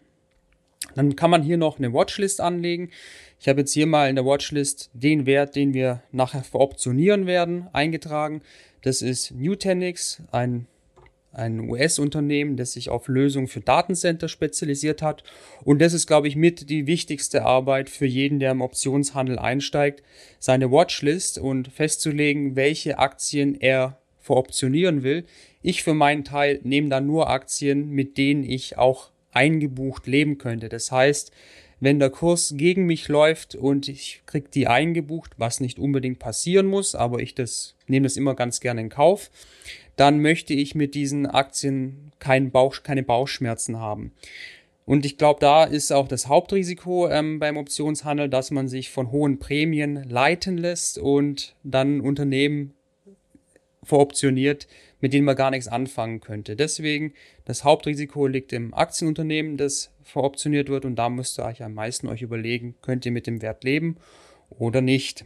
Dann 0.95 1.15
kann 1.15 1.29
man 1.29 1.43
hier 1.43 1.57
noch 1.57 1.77
eine 1.77 1.93
Watchlist 1.93 2.41
anlegen. 2.41 2.89
Ich 3.39 3.47
habe 3.47 3.61
jetzt 3.61 3.73
hier 3.73 3.85
mal 3.85 4.09
in 4.09 4.15
der 4.15 4.25
Watchlist 4.25 4.89
den 4.93 5.25
Wert, 5.25 5.55
den 5.55 5.73
wir 5.73 6.01
nachher 6.11 6.43
veroptionieren 6.43 7.27
werden, 7.27 7.67
eingetragen. 7.71 8.41
Das 8.81 9.03
ist 9.03 9.31
Nutanix, 9.31 10.23
ein, 10.31 10.65
ein 11.31 11.69
US-Unternehmen, 11.69 12.57
das 12.57 12.73
sich 12.73 12.89
auf 12.89 13.07
Lösungen 13.07 13.47
für 13.47 13.59
Datencenter 13.59 14.27
spezialisiert 14.27 15.03
hat. 15.03 15.23
Und 15.63 15.79
das 15.81 15.93
ist, 15.93 16.07
glaube 16.07 16.27
ich, 16.27 16.35
mit 16.35 16.71
die 16.71 16.87
wichtigste 16.87 17.45
Arbeit 17.45 17.91
für 17.91 18.07
jeden, 18.07 18.39
der 18.39 18.51
im 18.51 18.61
Optionshandel 18.61 19.37
einsteigt, 19.37 20.01
seine 20.39 20.71
Watchlist 20.71 21.37
und 21.37 21.67
festzulegen, 21.67 22.55
welche 22.55 22.97
Aktien 22.97 23.53
er 23.59 23.99
veroptionieren 24.19 25.03
will. 25.03 25.25
Ich 25.61 25.83
für 25.83 25.93
meinen 25.93 26.23
Teil 26.23 26.59
nehme 26.63 26.89
da 26.89 27.01
nur 27.01 27.29
Aktien, 27.29 27.91
mit 27.91 28.17
denen 28.17 28.43
ich 28.43 28.79
auch 28.79 29.11
eingebucht 29.31 30.07
leben 30.07 30.39
könnte. 30.39 30.69
Das 30.69 30.91
heißt, 30.91 31.31
wenn 31.79 31.99
der 31.99 32.09
Kurs 32.09 32.53
gegen 32.57 32.85
mich 32.85 33.07
läuft 33.07 33.55
und 33.55 33.87
ich 33.87 34.21
kriege 34.25 34.49
die 34.53 34.67
eingebucht, 34.67 35.31
was 35.37 35.59
nicht 35.59 35.79
unbedingt 35.79 36.19
passieren 36.19 36.67
muss, 36.67 36.95
aber 36.95 37.19
ich 37.19 37.35
das 37.35 37.75
nehme 37.87 38.05
das 38.05 38.17
immer 38.17 38.35
ganz 38.35 38.59
gerne 38.59 38.81
in 38.81 38.89
Kauf, 38.89 39.29
dann 39.95 40.21
möchte 40.21 40.53
ich 40.53 40.75
mit 40.75 40.95
diesen 40.95 41.25
Aktien 41.25 42.11
kein 42.19 42.51
Bauch, 42.51 42.83
keine 42.83 43.03
Bauchschmerzen 43.03 43.79
haben. 43.79 44.11
Und 44.85 45.05
ich 45.05 45.17
glaube, 45.17 45.41
da 45.41 45.65
ist 45.65 45.91
auch 45.91 46.07
das 46.07 46.27
Hauptrisiko 46.27 47.09
ähm, 47.09 47.39
beim 47.39 47.57
Optionshandel, 47.57 48.29
dass 48.29 48.51
man 48.51 48.69
sich 48.69 48.89
von 48.89 49.11
hohen 49.11 49.37
Prämien 49.37 50.07
leiten 50.09 50.57
lässt 50.57 50.97
und 50.97 51.55
dann 51.63 51.99
Unternehmen 51.99 52.73
veroptioniert, 53.87 54.67
mit 54.99 55.13
denen 55.13 55.25
man 55.25 55.35
gar 55.35 55.51
nichts 55.51 55.67
anfangen 55.67 56.19
könnte. 56.19 56.55
Deswegen, 56.55 57.13
das 57.45 57.63
Hauptrisiko 57.63 58.27
liegt 58.27 58.53
im 58.53 58.73
Aktienunternehmen, 58.73 59.57
das 59.57 59.91
veroptioniert 60.03 60.69
wird 60.69 60.85
und 60.85 60.95
da 60.95 61.09
müsst 61.09 61.39
ihr 61.39 61.45
euch 61.45 61.63
am 61.63 61.73
meisten 61.73 62.07
euch 62.07 62.21
überlegen, 62.21 62.75
könnt 62.81 63.05
ihr 63.05 63.11
mit 63.11 63.27
dem 63.27 63.41
Wert 63.41 63.63
leben 63.63 63.97
oder 64.49 64.81
nicht. 64.81 65.25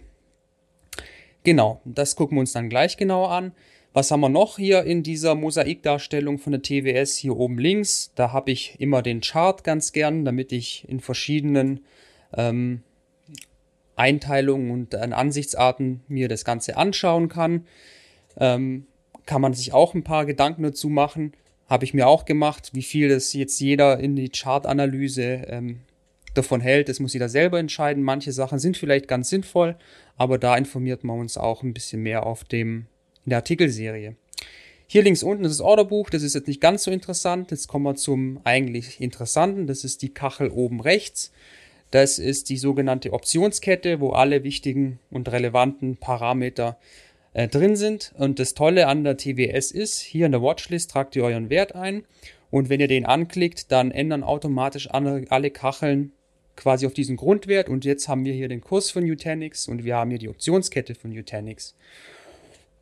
Genau, 1.44 1.82
das 1.86 2.16
gucken 2.16 2.38
wir 2.38 2.42
uns 2.42 2.54
dann 2.54 2.70
gleich 2.70 2.98
genauer 2.98 3.32
an. 3.32 3.54
Was 3.94 4.12
haben 4.12 4.22
wir 4.22 4.30
noch 4.30 4.58
hier 4.58 4.84
in 4.84 5.04
dieser 5.04 5.36
Mosaikdarstellung 5.36 6.38
von 6.38 6.54
der 6.54 6.62
TWS 6.62 7.18
hier 7.18 7.36
oben 7.36 7.58
links? 7.58 8.14
Da 8.16 8.32
habe 8.32 8.52
ich 8.52 8.80
immer 8.80 9.02
den 9.02 9.22
Chart 9.22 9.64
ganz 9.64 9.92
gern, 9.92 10.24
damit 10.24 10.52
ich 10.54 10.88
in 10.88 11.02
verschiedenen 11.02 11.82
ähm, 12.34 12.84
Einteilungen 13.98 14.72
und 14.72 14.96
Ansichtsarten 14.96 16.02
mir 16.08 16.30
das 16.30 16.46
Ganze 16.46 16.78
anschauen 16.78 17.28
kann. 17.28 17.66
Ähm, 18.38 18.88
kann 19.26 19.42
man 19.42 19.54
sich 19.54 19.74
auch 19.74 19.94
ein 19.94 20.04
paar 20.04 20.26
Gedanken 20.26 20.64
dazu 20.64 20.90
machen. 20.90 21.34
Habe 21.68 21.86
ich 21.86 21.94
mir 21.94 22.08
auch 22.08 22.26
gemacht, 22.26 22.72
wie 22.74 22.82
viel 22.82 23.10
das 23.10 23.34
jetzt 23.34 23.60
jeder 23.60 24.00
in 24.00 24.16
die 24.16 24.30
Chartanalyse 24.30 25.44
ähm, 25.48 25.82
davon 26.34 26.62
hält. 26.62 26.90
Das 26.90 27.00
muss 27.00 27.14
jeder 27.14 27.30
selber 27.30 27.60
entscheiden. 27.60 28.04
Manche 28.04 28.32
Sachen 28.32 28.60
sind 28.60 28.78
vielleicht 28.78 29.08
ganz 29.08 29.30
sinnvoll, 29.30 29.76
aber 30.18 30.38
da 30.38 30.58
informiert 30.58 31.04
man 31.04 31.20
uns 31.20 31.38
auch 31.38 31.64
ein 31.64 31.74
bisschen 31.74 32.02
mehr 32.02 32.26
auf 32.26 32.44
dem, 32.44 32.88
in 33.26 33.30
der 33.30 33.38
Artikelserie. 33.40 34.16
Hier 34.88 35.04
links 35.04 35.24
unten 35.24 35.46
ist 35.46 35.54
das 35.54 35.62
Orderbuch, 35.62 36.10
das 36.10 36.22
ist 36.22 36.36
jetzt 36.36 36.50
nicht 36.50 36.60
ganz 36.60 36.84
so 36.84 36.92
interessant. 36.92 37.52
Jetzt 37.52 37.70
kommen 37.70 37.86
wir 37.86 37.96
zum 37.96 38.42
eigentlich 38.44 39.00
Interessanten. 39.00 39.66
Das 39.66 39.86
ist 39.86 40.02
die 40.02 40.14
Kachel 40.14 40.50
oben 40.50 40.82
rechts. 40.82 41.32
Das 41.92 42.20
ist 42.20 42.50
die 42.50 42.58
sogenannte 42.58 43.14
Optionskette, 43.14 44.02
wo 44.02 44.10
alle 44.10 44.44
wichtigen 44.44 45.00
und 45.10 45.32
relevanten 45.32 45.96
Parameter 45.96 46.78
äh, 47.34 47.48
drin 47.48 47.76
sind. 47.76 48.14
Und 48.18 48.40
das 48.40 48.54
Tolle 48.54 48.88
an 48.88 49.04
der 49.04 49.18
TWS 49.18 49.72
ist, 49.72 50.00
hier 50.00 50.26
in 50.26 50.32
der 50.32 50.42
Watchlist 50.42 50.92
tragt 50.92 51.16
ihr 51.16 51.24
euren 51.24 51.50
Wert 51.50 51.76
ein 51.76 52.04
und 52.50 52.70
wenn 52.70 52.80
ihr 52.80 52.88
den 52.88 53.06
anklickt, 53.06 53.72
dann 53.72 53.92
ändern 53.92 54.24
automatisch 54.24 54.90
alle, 54.92 55.26
alle 55.30 55.52
Kacheln 55.52 56.12
quasi 56.56 56.86
auf 56.86 56.94
diesen 56.94 57.16
Grundwert 57.16 57.70
und 57.70 57.86
jetzt 57.86 58.08
haben 58.08 58.26
wir 58.26 58.34
hier 58.34 58.50
den 58.50 58.62
Kurs 58.62 58.92
von 58.92 59.06
Nutanix 59.06 59.68
und 59.68 59.84
wir 59.86 59.96
haben 59.96 60.10
hier 60.10 60.20
die 60.20 60.30
Optionskette 60.30 60.94
von 60.96 61.12
Nutanix. 61.12 61.76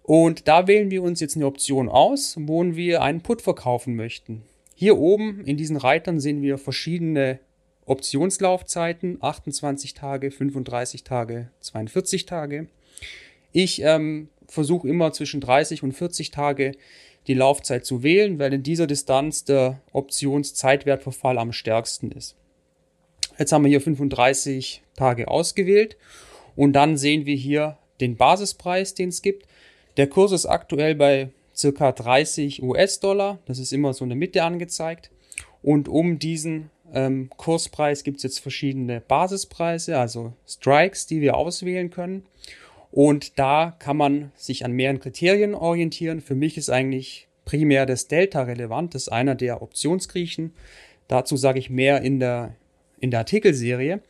Und 0.01 0.47
da 0.47 0.67
wählen 0.67 0.89
wir 0.89 1.03
uns 1.03 1.19
jetzt 1.19 1.35
eine 1.35 1.45
Option 1.45 1.87
aus, 1.87 2.35
wo 2.39 2.63
wir 2.63 3.03
einen 3.03 3.21
Put 3.21 3.43
verkaufen 3.43 3.95
möchten. 3.95 4.41
Hier 4.73 4.97
oben 4.97 5.45
in 5.45 5.55
diesen 5.55 5.77
Reitern 5.77 6.19
sehen 6.19 6.41
wir 6.41 6.57
verschiedene 6.57 7.39
Optionslaufzeiten, 7.85 9.19
28 9.21 9.93
Tage, 9.93 10.31
35 10.31 11.03
Tage, 11.03 11.51
42 11.59 12.25
Tage. 12.25 12.67
Ich 13.51 13.81
ähm, 13.81 14.29
versuche 14.47 14.87
immer 14.87 15.11
zwischen 15.11 15.41
30 15.41 15.83
und 15.83 15.93
40 15.93 16.31
Tage 16.31 16.73
die 17.27 17.33
Laufzeit 17.33 17.85
zu 17.85 18.03
wählen, 18.03 18.39
weil 18.39 18.53
in 18.53 18.63
dieser 18.63 18.87
Distanz 18.87 19.43
der 19.43 19.81
Optionszeitwertverfall 19.91 21.37
am 21.37 21.51
stärksten 21.51 22.11
ist. 22.11 22.35
Jetzt 23.37 23.51
haben 23.51 23.63
wir 23.63 23.69
hier 23.69 23.81
35 23.81 24.81
Tage 24.95 25.27
ausgewählt 25.27 25.97
und 26.55 26.73
dann 26.73 26.97
sehen 26.97 27.25
wir 27.25 27.35
hier 27.35 27.77
den 28.01 28.17
Basispreis, 28.17 28.93
den 28.93 29.09
es 29.09 29.21
gibt. 29.21 29.45
Der 29.97 30.07
Kurs 30.07 30.31
ist 30.31 30.45
aktuell 30.45 30.95
bei 30.95 31.29
circa 31.55 31.91
30 31.91 32.63
US-Dollar. 32.63 33.39
Das 33.45 33.59
ist 33.59 33.73
immer 33.73 33.93
so 33.93 34.05
in 34.05 34.09
der 34.09 34.17
Mitte 34.17 34.43
angezeigt. 34.43 35.11
Und 35.61 35.87
um 35.87 36.19
diesen 36.19 36.69
ähm, 36.93 37.29
Kurspreis 37.35 38.03
gibt 38.03 38.17
es 38.17 38.23
jetzt 38.23 38.39
verschiedene 38.39 39.01
Basispreise, 39.01 39.97
also 39.97 40.33
Strikes, 40.47 41.05
die 41.05 41.21
wir 41.21 41.35
auswählen 41.35 41.89
können. 41.89 42.25
Und 42.91 43.37
da 43.37 43.75
kann 43.77 43.97
man 43.97 44.31
sich 44.35 44.65
an 44.65 44.71
mehreren 44.71 44.99
Kriterien 44.99 45.53
orientieren. 45.53 46.21
Für 46.21 46.35
mich 46.35 46.57
ist 46.57 46.69
eigentlich 46.69 47.27
primär 47.45 47.85
das 47.85 48.07
Delta 48.07 48.43
relevant. 48.43 48.95
Das 48.95 49.03
ist 49.03 49.09
einer 49.09 49.35
der 49.35 49.61
Optionsgriechen. 49.61 50.53
Dazu 51.07 51.37
sage 51.37 51.59
ich 51.59 51.69
mehr 51.69 52.01
in 52.01 52.19
der, 52.19 52.55
in 52.99 53.11
der 53.11 53.21
Artikelserie. 53.21 54.01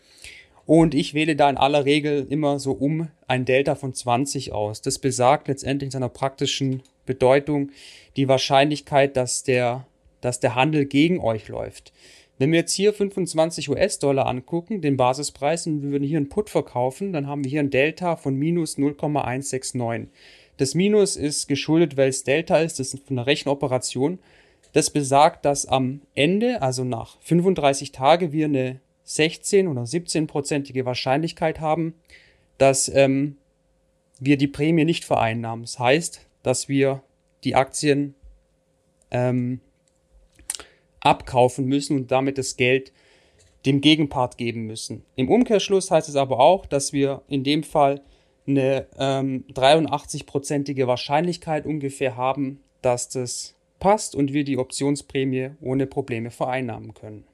Und 0.65 0.93
ich 0.93 1.13
wähle 1.13 1.35
da 1.35 1.49
in 1.49 1.57
aller 1.57 1.85
Regel 1.85 2.27
immer 2.29 2.59
so 2.59 2.73
um 2.73 3.09
ein 3.27 3.43
Delta 3.45 3.75
von 3.75 3.93
20 3.93 4.51
aus. 4.51 4.81
Das 4.81 4.99
besagt 4.99 5.47
letztendlich 5.47 5.87
in 5.87 5.91
seiner 5.91 6.09
praktischen 6.09 6.83
Bedeutung 7.05 7.71
die 8.17 8.27
Wahrscheinlichkeit, 8.27 9.17
dass 9.17 9.43
der, 9.43 9.87
dass 10.21 10.39
der 10.39 10.53
Handel 10.55 10.85
gegen 10.85 11.19
euch 11.19 11.47
läuft. 11.47 11.91
Wenn 12.39 12.53
wir 12.53 12.59
jetzt 12.59 12.73
hier 12.73 12.93
25 12.93 13.69
US-Dollar 13.69 14.25
angucken, 14.25 14.81
den 14.81 14.95
Basispreis, 14.95 15.67
und 15.67 15.83
wir 15.83 15.91
würden 15.91 16.07
hier 16.07 16.17
einen 16.17 16.29
Put 16.29 16.49
verkaufen, 16.49 17.11
dann 17.11 17.27
haben 17.27 17.43
wir 17.43 17.51
hier 17.51 17.59
ein 17.59 17.69
Delta 17.69 18.15
von 18.15 18.33
minus 18.33 18.77
0,169. 18.77 20.07
Das 20.55 20.73
Minus 20.73 21.17
ist 21.17 21.47
geschuldet, 21.47 21.97
weil 21.97 22.09
es 22.09 22.23
Delta 22.23 22.59
ist, 22.59 22.79
das 22.79 22.93
ist 22.93 23.05
von 23.05 23.17
der 23.17 23.27
Rechenoperation. 23.27 24.19
Das 24.71 24.89
besagt, 24.89 25.43
dass 25.43 25.65
am 25.65 26.01
Ende, 26.15 26.61
also 26.61 26.85
nach 26.85 27.17
35 27.21 27.91
Tagen, 27.91 28.31
wir 28.31 28.45
eine 28.45 28.79
16 29.03 29.67
oder 29.67 29.81
17-prozentige 29.81 30.85
Wahrscheinlichkeit 30.85 31.59
haben, 31.59 31.93
dass 32.57 32.87
ähm, 32.87 33.37
wir 34.19 34.37
die 34.37 34.47
Prämie 34.47 34.85
nicht 34.85 35.03
vereinnahmen. 35.03 35.63
Das 35.63 35.77
heißt, 35.77 36.25
dass 36.43 36.69
wir 36.69 37.03
die 37.43 37.55
Aktien 37.55 38.15
ähm, 39.11 39.59
abkaufen 41.01 41.65
müssen 41.65 41.95
und 41.95 42.11
damit 42.11 42.37
das 42.37 42.57
Geld 42.57 42.91
dem 43.65 43.81
Gegenpart 43.81 44.37
geben 44.37 44.65
müssen. 44.65 45.03
Im 45.15 45.29
Umkehrschluss 45.29 45.91
heißt 45.91 46.09
es 46.09 46.15
aber 46.15 46.39
auch, 46.39 46.65
dass 46.65 46.93
wir 46.93 47.21
in 47.27 47.43
dem 47.43 47.63
Fall 47.63 48.01
eine 48.47 48.87
ähm, 48.97 49.43
83-prozentige 49.53 50.87
Wahrscheinlichkeit 50.87 51.65
ungefähr 51.65 52.15
haben, 52.15 52.61
dass 52.81 53.09
das 53.09 53.55
passt 53.79 54.15
und 54.15 54.33
wir 54.33 54.43
die 54.43 54.57
Optionsprämie 54.57 55.51
ohne 55.61 55.87
Probleme 55.87 56.31
vereinnahmen 56.31 56.93
können. 56.93 57.25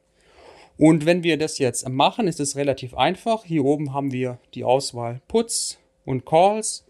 Und 0.78 1.06
wenn 1.06 1.24
wir 1.24 1.38
das 1.38 1.58
jetzt 1.58 1.88
machen, 1.88 2.28
ist 2.28 2.40
es 2.40 2.56
relativ 2.56 2.96
einfach. 2.96 3.46
Hier 3.46 3.64
oben 3.64 3.94
haben 3.94 4.12
wir 4.12 4.40
die 4.54 4.64
Auswahl 4.64 5.22
Puts 5.28 5.80
und 6.04 6.26
Calls. 6.26 6.86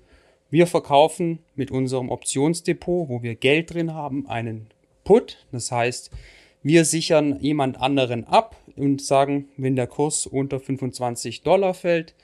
Wir 0.49 0.65
verkaufen 0.65 1.39
mit 1.55 1.69
unserem 1.69 2.09
Optionsdepot, 2.09 3.09
wo 3.09 3.21
wir 3.21 3.35
Geld 3.35 3.73
drin 3.73 3.93
haben, 3.93 4.27
einen 4.27 4.67
Put. 5.03 5.45
Das 5.51 5.71
heißt, 5.71 6.09
wir 6.65 6.84
sichern 6.84 7.39
jemand 7.41 7.80
anderen 7.80 8.23
ab 8.23 8.56
und 8.75 8.99
sagen, 8.99 9.49
wenn 9.56 9.75
der 9.75 9.86
Kurs 9.86 10.25
unter 10.25 10.60
25 10.60 11.43
Dollar 11.43 11.75
fällt, 11.75 12.15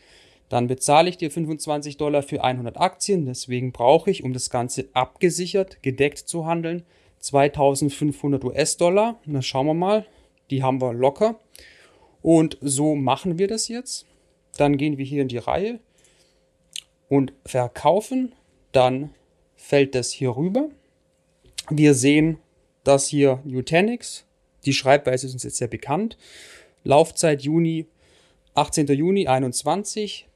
dann 0.50 0.66
bezahle 0.66 1.12
ich 1.12 1.18
dir 1.18 1.30
25 1.30 1.98
Dollar 1.98 2.24
für 2.24 2.44
100 2.44 2.76
Aktien. 2.82 3.28
Deswegen 3.28 3.72
brauche 3.72 4.10
ich, 4.10 4.24
um 4.24 4.34
das 4.34 4.50
Ganze 4.50 4.90
abgesichert, 4.94 5.84
gedeckt 5.84 6.18
zu 6.18 6.48
handeln, 6.48 6.82
2500 7.20 8.44
US-Dollar. 8.44 9.20
Dann 9.28 9.44
schauen 9.44 9.68
wir 9.68 9.76
mal, 9.76 10.08
die 10.50 10.64
haben 10.64 10.82
wir 10.82 10.92
locker. 10.92 11.40
Und 12.24 12.58
so 12.62 12.96
machen 12.96 13.38
wir 13.38 13.48
das 13.48 13.68
jetzt. 13.68 14.08
Dann 14.58 14.76
gehen 14.76 14.98
wir 14.98 15.06
hier 15.06 15.22
in 15.22 15.28
die 15.28 15.38
Reihe 15.38 15.80
und 17.10 17.32
verkaufen. 17.46 18.34
Dann 18.72 19.12
fällt 19.56 19.94
das 19.94 20.10
hier 20.10 20.36
rüber. 20.36 20.70
Wir 21.70 21.94
sehen, 21.94 22.40
dass 22.84 23.06
hier 23.06 23.40
Nutanix, 23.44 24.26
die 24.66 24.74
Schreibweise 24.74 25.28
ist 25.28 25.34
uns 25.34 25.44
jetzt 25.44 25.58
sehr 25.58 25.68
bekannt. 25.68 26.18
Laufzeit 26.84 27.42
Juni, 27.42 27.88
18. 28.54 28.88
Juni 28.88 29.28
21 29.28 30.28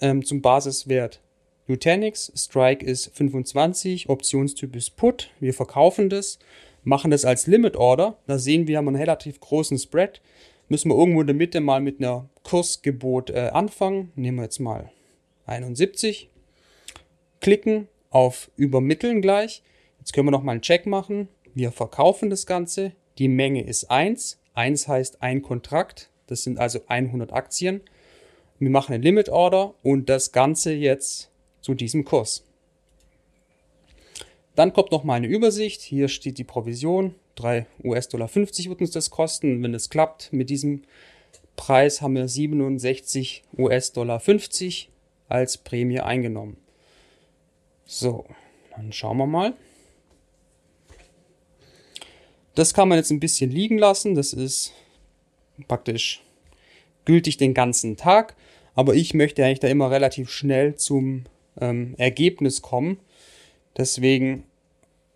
ähm, 0.00 0.24
zum 0.24 0.42
Basiswert 0.42 1.20
Nutanix. 1.66 2.32
Strike 2.34 2.84
ist 2.84 3.14
25, 3.16 4.08
Optionstyp 4.08 4.74
ist 4.76 4.96
Put. 4.96 5.30
Wir 5.40 5.54
verkaufen 5.54 6.10
das, 6.10 6.38
machen 6.84 7.10
das 7.10 7.24
als 7.24 7.46
Limit 7.46 7.76
Order. 7.76 8.18
Da 8.26 8.38
sehen 8.38 8.66
wir, 8.66 8.78
haben 8.78 8.88
einen 8.88 8.96
relativ 8.96 9.40
großen 9.40 9.78
Spread. 9.78 10.20
Müssen 10.68 10.90
wir 10.90 10.96
irgendwo 10.96 11.20
in 11.20 11.26
der 11.26 11.36
Mitte 11.36 11.60
mal 11.60 11.80
mit 11.80 12.00
einer 12.00 12.28
Kursgebot 12.42 13.30
äh, 13.30 13.50
anfangen. 13.52 14.12
Nehmen 14.16 14.38
wir 14.38 14.44
jetzt 14.44 14.60
mal 14.60 14.90
71. 15.46 16.30
Klicken 17.40 17.88
auf 18.10 18.50
Übermitteln 18.56 19.22
gleich. 19.22 19.62
Jetzt 19.98 20.12
können 20.12 20.26
wir 20.26 20.32
noch 20.32 20.42
mal 20.42 20.52
einen 20.52 20.62
Check 20.62 20.86
machen. 20.86 21.28
Wir 21.54 21.72
verkaufen 21.72 22.30
das 22.30 22.46
Ganze. 22.46 22.92
Die 23.18 23.28
Menge 23.28 23.64
ist 23.64 23.90
1. 23.90 24.38
1 24.54 24.88
heißt 24.88 25.22
ein 25.22 25.42
Kontrakt. 25.42 26.10
Das 26.26 26.42
sind 26.42 26.58
also 26.58 26.80
100 26.86 27.32
Aktien. 27.32 27.80
Wir 28.58 28.70
machen 28.70 28.94
eine 28.94 29.02
Limit 29.02 29.28
Order 29.28 29.74
und 29.82 30.08
das 30.08 30.32
Ganze 30.32 30.72
jetzt 30.72 31.30
zu 31.60 31.74
diesem 31.74 32.04
Kurs. 32.04 32.44
Dann 34.54 34.72
kommt 34.72 34.92
noch 34.92 35.04
mal 35.04 35.14
eine 35.14 35.26
Übersicht. 35.26 35.80
Hier 35.80 36.08
steht 36.08 36.38
die 36.38 36.44
Provision. 36.44 37.14
3 37.36 37.66
US-Dollar 37.84 38.28
50 38.28 38.68
wird 38.68 38.80
uns 38.80 38.90
das 38.90 39.10
kosten. 39.10 39.62
Wenn 39.62 39.74
es 39.74 39.90
klappt 39.90 40.32
mit 40.32 40.50
diesem 40.50 40.82
Preis 41.56 42.02
haben 42.02 42.14
wir 42.14 42.28
67 42.28 43.42
US-Dollar 43.56 44.20
50 44.20 44.90
als 45.28 45.58
Prämie 45.58 46.00
eingenommen. 46.00 46.56
So, 47.84 48.26
dann 48.76 48.92
schauen 48.92 49.16
wir 49.18 49.26
mal. 49.26 49.54
Das 52.54 52.74
kann 52.74 52.88
man 52.88 52.98
jetzt 52.98 53.10
ein 53.10 53.20
bisschen 53.20 53.50
liegen 53.50 53.78
lassen. 53.78 54.14
Das 54.14 54.32
ist 54.32 54.72
praktisch 55.68 56.22
gültig 57.04 57.36
den 57.36 57.54
ganzen 57.54 57.96
Tag. 57.96 58.34
Aber 58.74 58.94
ich 58.94 59.14
möchte 59.14 59.44
eigentlich 59.44 59.60
da 59.60 59.68
immer 59.68 59.90
relativ 59.90 60.30
schnell 60.30 60.76
zum 60.76 61.24
ähm, 61.60 61.94
Ergebnis 61.98 62.62
kommen. 62.62 62.98
Deswegen 63.76 64.44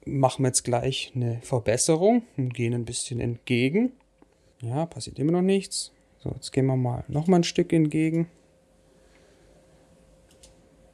machen 0.04 0.42
wir 0.44 0.48
jetzt 0.48 0.64
gleich 0.64 1.12
eine 1.14 1.40
Verbesserung 1.42 2.22
und 2.36 2.54
gehen 2.54 2.74
ein 2.74 2.84
bisschen 2.84 3.20
entgegen. 3.20 3.92
Ja, 4.62 4.86
passiert 4.86 5.18
immer 5.18 5.32
noch 5.32 5.42
nichts. 5.42 5.92
So, 6.18 6.30
jetzt 6.34 6.52
gehen 6.52 6.66
wir 6.66 6.76
mal 6.76 7.04
noch 7.08 7.26
mal 7.26 7.38
ein 7.38 7.44
Stück 7.44 7.72
entgegen. 7.72 8.28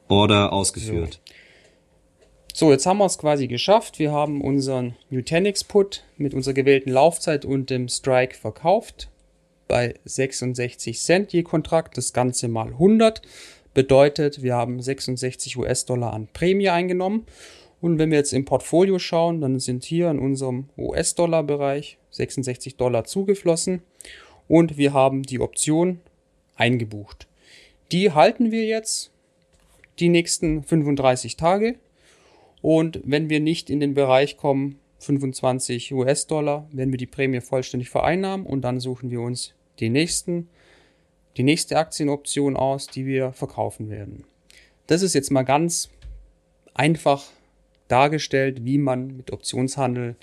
Order 0.07 0.51
ausgeführt. 0.51 1.21
So. 1.25 1.33
So, 2.55 2.71
jetzt 2.71 2.85
haben 2.85 2.99
wir 2.99 3.07
es 3.07 3.17
quasi 3.17 3.47
geschafft. 3.47 3.97
Wir 3.97 4.11
haben 4.11 4.39
unseren 4.39 4.95
Nutanix-Put 5.09 6.03
mit 6.17 6.35
unserer 6.35 6.53
gewählten 6.53 6.91
Laufzeit 6.91 7.45
und 7.45 7.71
dem 7.71 7.89
Strike 7.89 8.35
verkauft. 8.35 9.09
Bei 9.67 9.95
66 10.05 10.99
Cent 11.01 11.33
je 11.33 11.41
Kontrakt, 11.41 11.97
das 11.97 12.13
Ganze 12.13 12.47
mal 12.47 12.67
100. 12.67 13.23
Bedeutet, 13.73 14.43
wir 14.43 14.53
haben 14.53 14.79
66 14.79 15.57
US-Dollar 15.57 16.13
an 16.13 16.27
Prämie 16.31 16.69
eingenommen. 16.69 17.25
Und 17.81 17.97
wenn 17.97 18.11
wir 18.11 18.19
jetzt 18.19 18.33
im 18.33 18.45
Portfolio 18.45 18.99
schauen, 18.99 19.41
dann 19.41 19.59
sind 19.59 19.83
hier 19.83 20.11
in 20.11 20.19
unserem 20.19 20.69
US-Dollar-Bereich 20.77 21.97
66 22.11 22.77
Dollar 22.77 23.05
zugeflossen. 23.05 23.81
Und 24.47 24.77
wir 24.77 24.93
haben 24.93 25.23
die 25.23 25.39
Option 25.39 26.01
eingebucht. 26.55 27.25
Die 27.91 28.11
halten 28.11 28.51
wir 28.51 28.65
jetzt 28.65 29.09
die 29.97 30.09
nächsten 30.09 30.61
35 30.61 31.35
Tage 31.35 31.77
und 32.63 33.01
wenn 33.03 33.29
wir 33.29 33.41
nicht 33.41 33.69
in 33.69 33.81
den 33.81 33.93
Bereich 33.93 34.37
kommen, 34.37 34.79
25 34.99 35.93
US-Dollar, 35.93 36.65
werden 36.71 36.91
wir 36.91 36.97
die 36.97 37.05
Prämie 37.05 37.41
vollständig 37.41 37.89
vereinnahmen 37.89 38.45
und 38.45 38.61
dann 38.61 38.79
suchen 38.79 39.11
wir 39.11 39.19
uns 39.19 39.53
die 39.81 39.89
nächsten, 39.89 40.47
die 41.35 41.43
nächste 41.43 41.77
Aktienoption 41.77 42.55
aus, 42.55 42.87
die 42.87 43.05
wir 43.05 43.33
verkaufen 43.33 43.89
werden. 43.89 44.23
Das 44.87 45.01
ist 45.01 45.13
jetzt 45.13 45.29
mal 45.29 45.43
ganz 45.43 45.89
einfach 46.73 47.25
dargestellt, 47.89 48.63
wie 48.63 48.77
man 48.77 49.17
mit 49.17 49.33
Optionshandel 49.33 50.15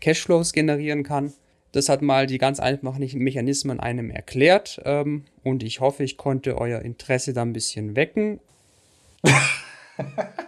Cashflows 0.00 0.52
generieren 0.52 1.04
kann. 1.04 1.32
Das 1.72 1.88
hat 1.88 2.02
mal 2.02 2.26
die 2.26 2.36
ganz 2.36 2.60
einfachen 2.60 3.08
Mechanismen 3.14 3.80
einem 3.80 4.10
erklärt 4.10 4.78
ähm, 4.84 5.24
und 5.42 5.62
ich 5.62 5.80
hoffe, 5.80 6.04
ich 6.04 6.18
konnte 6.18 6.58
euer 6.58 6.82
Interesse 6.82 7.32
da 7.32 7.40
ein 7.40 7.54
bisschen 7.54 7.96
wecken. 7.96 8.40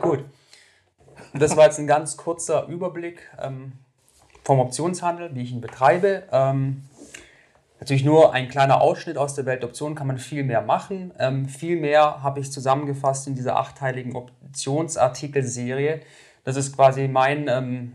Gut. 0.00 0.24
Das 1.34 1.56
war 1.56 1.66
jetzt 1.66 1.78
ein 1.78 1.86
ganz 1.86 2.16
kurzer 2.16 2.66
Überblick 2.66 3.28
ähm, 3.40 3.72
vom 4.44 4.60
Optionshandel, 4.60 5.34
wie 5.34 5.42
ich 5.42 5.52
ihn 5.52 5.60
betreibe. 5.60 6.24
Ähm, 6.32 6.84
natürlich 7.80 8.04
nur 8.04 8.32
ein 8.32 8.48
kleiner 8.48 8.80
Ausschnitt 8.80 9.18
aus 9.18 9.34
der 9.34 9.46
Welt 9.46 9.62
Optionen, 9.64 9.94
kann 9.94 10.06
man 10.06 10.18
viel 10.18 10.42
mehr 10.42 10.62
machen. 10.62 11.12
Ähm, 11.18 11.48
viel 11.48 11.78
mehr 11.78 12.22
habe 12.22 12.40
ich 12.40 12.50
zusammengefasst 12.50 13.26
in 13.26 13.34
dieser 13.34 13.56
achteiligen 13.58 14.16
Optionsartikelserie. 14.16 16.00
Das 16.44 16.56
ist 16.56 16.74
quasi 16.74 17.08
mein, 17.08 17.46
ähm, 17.48 17.92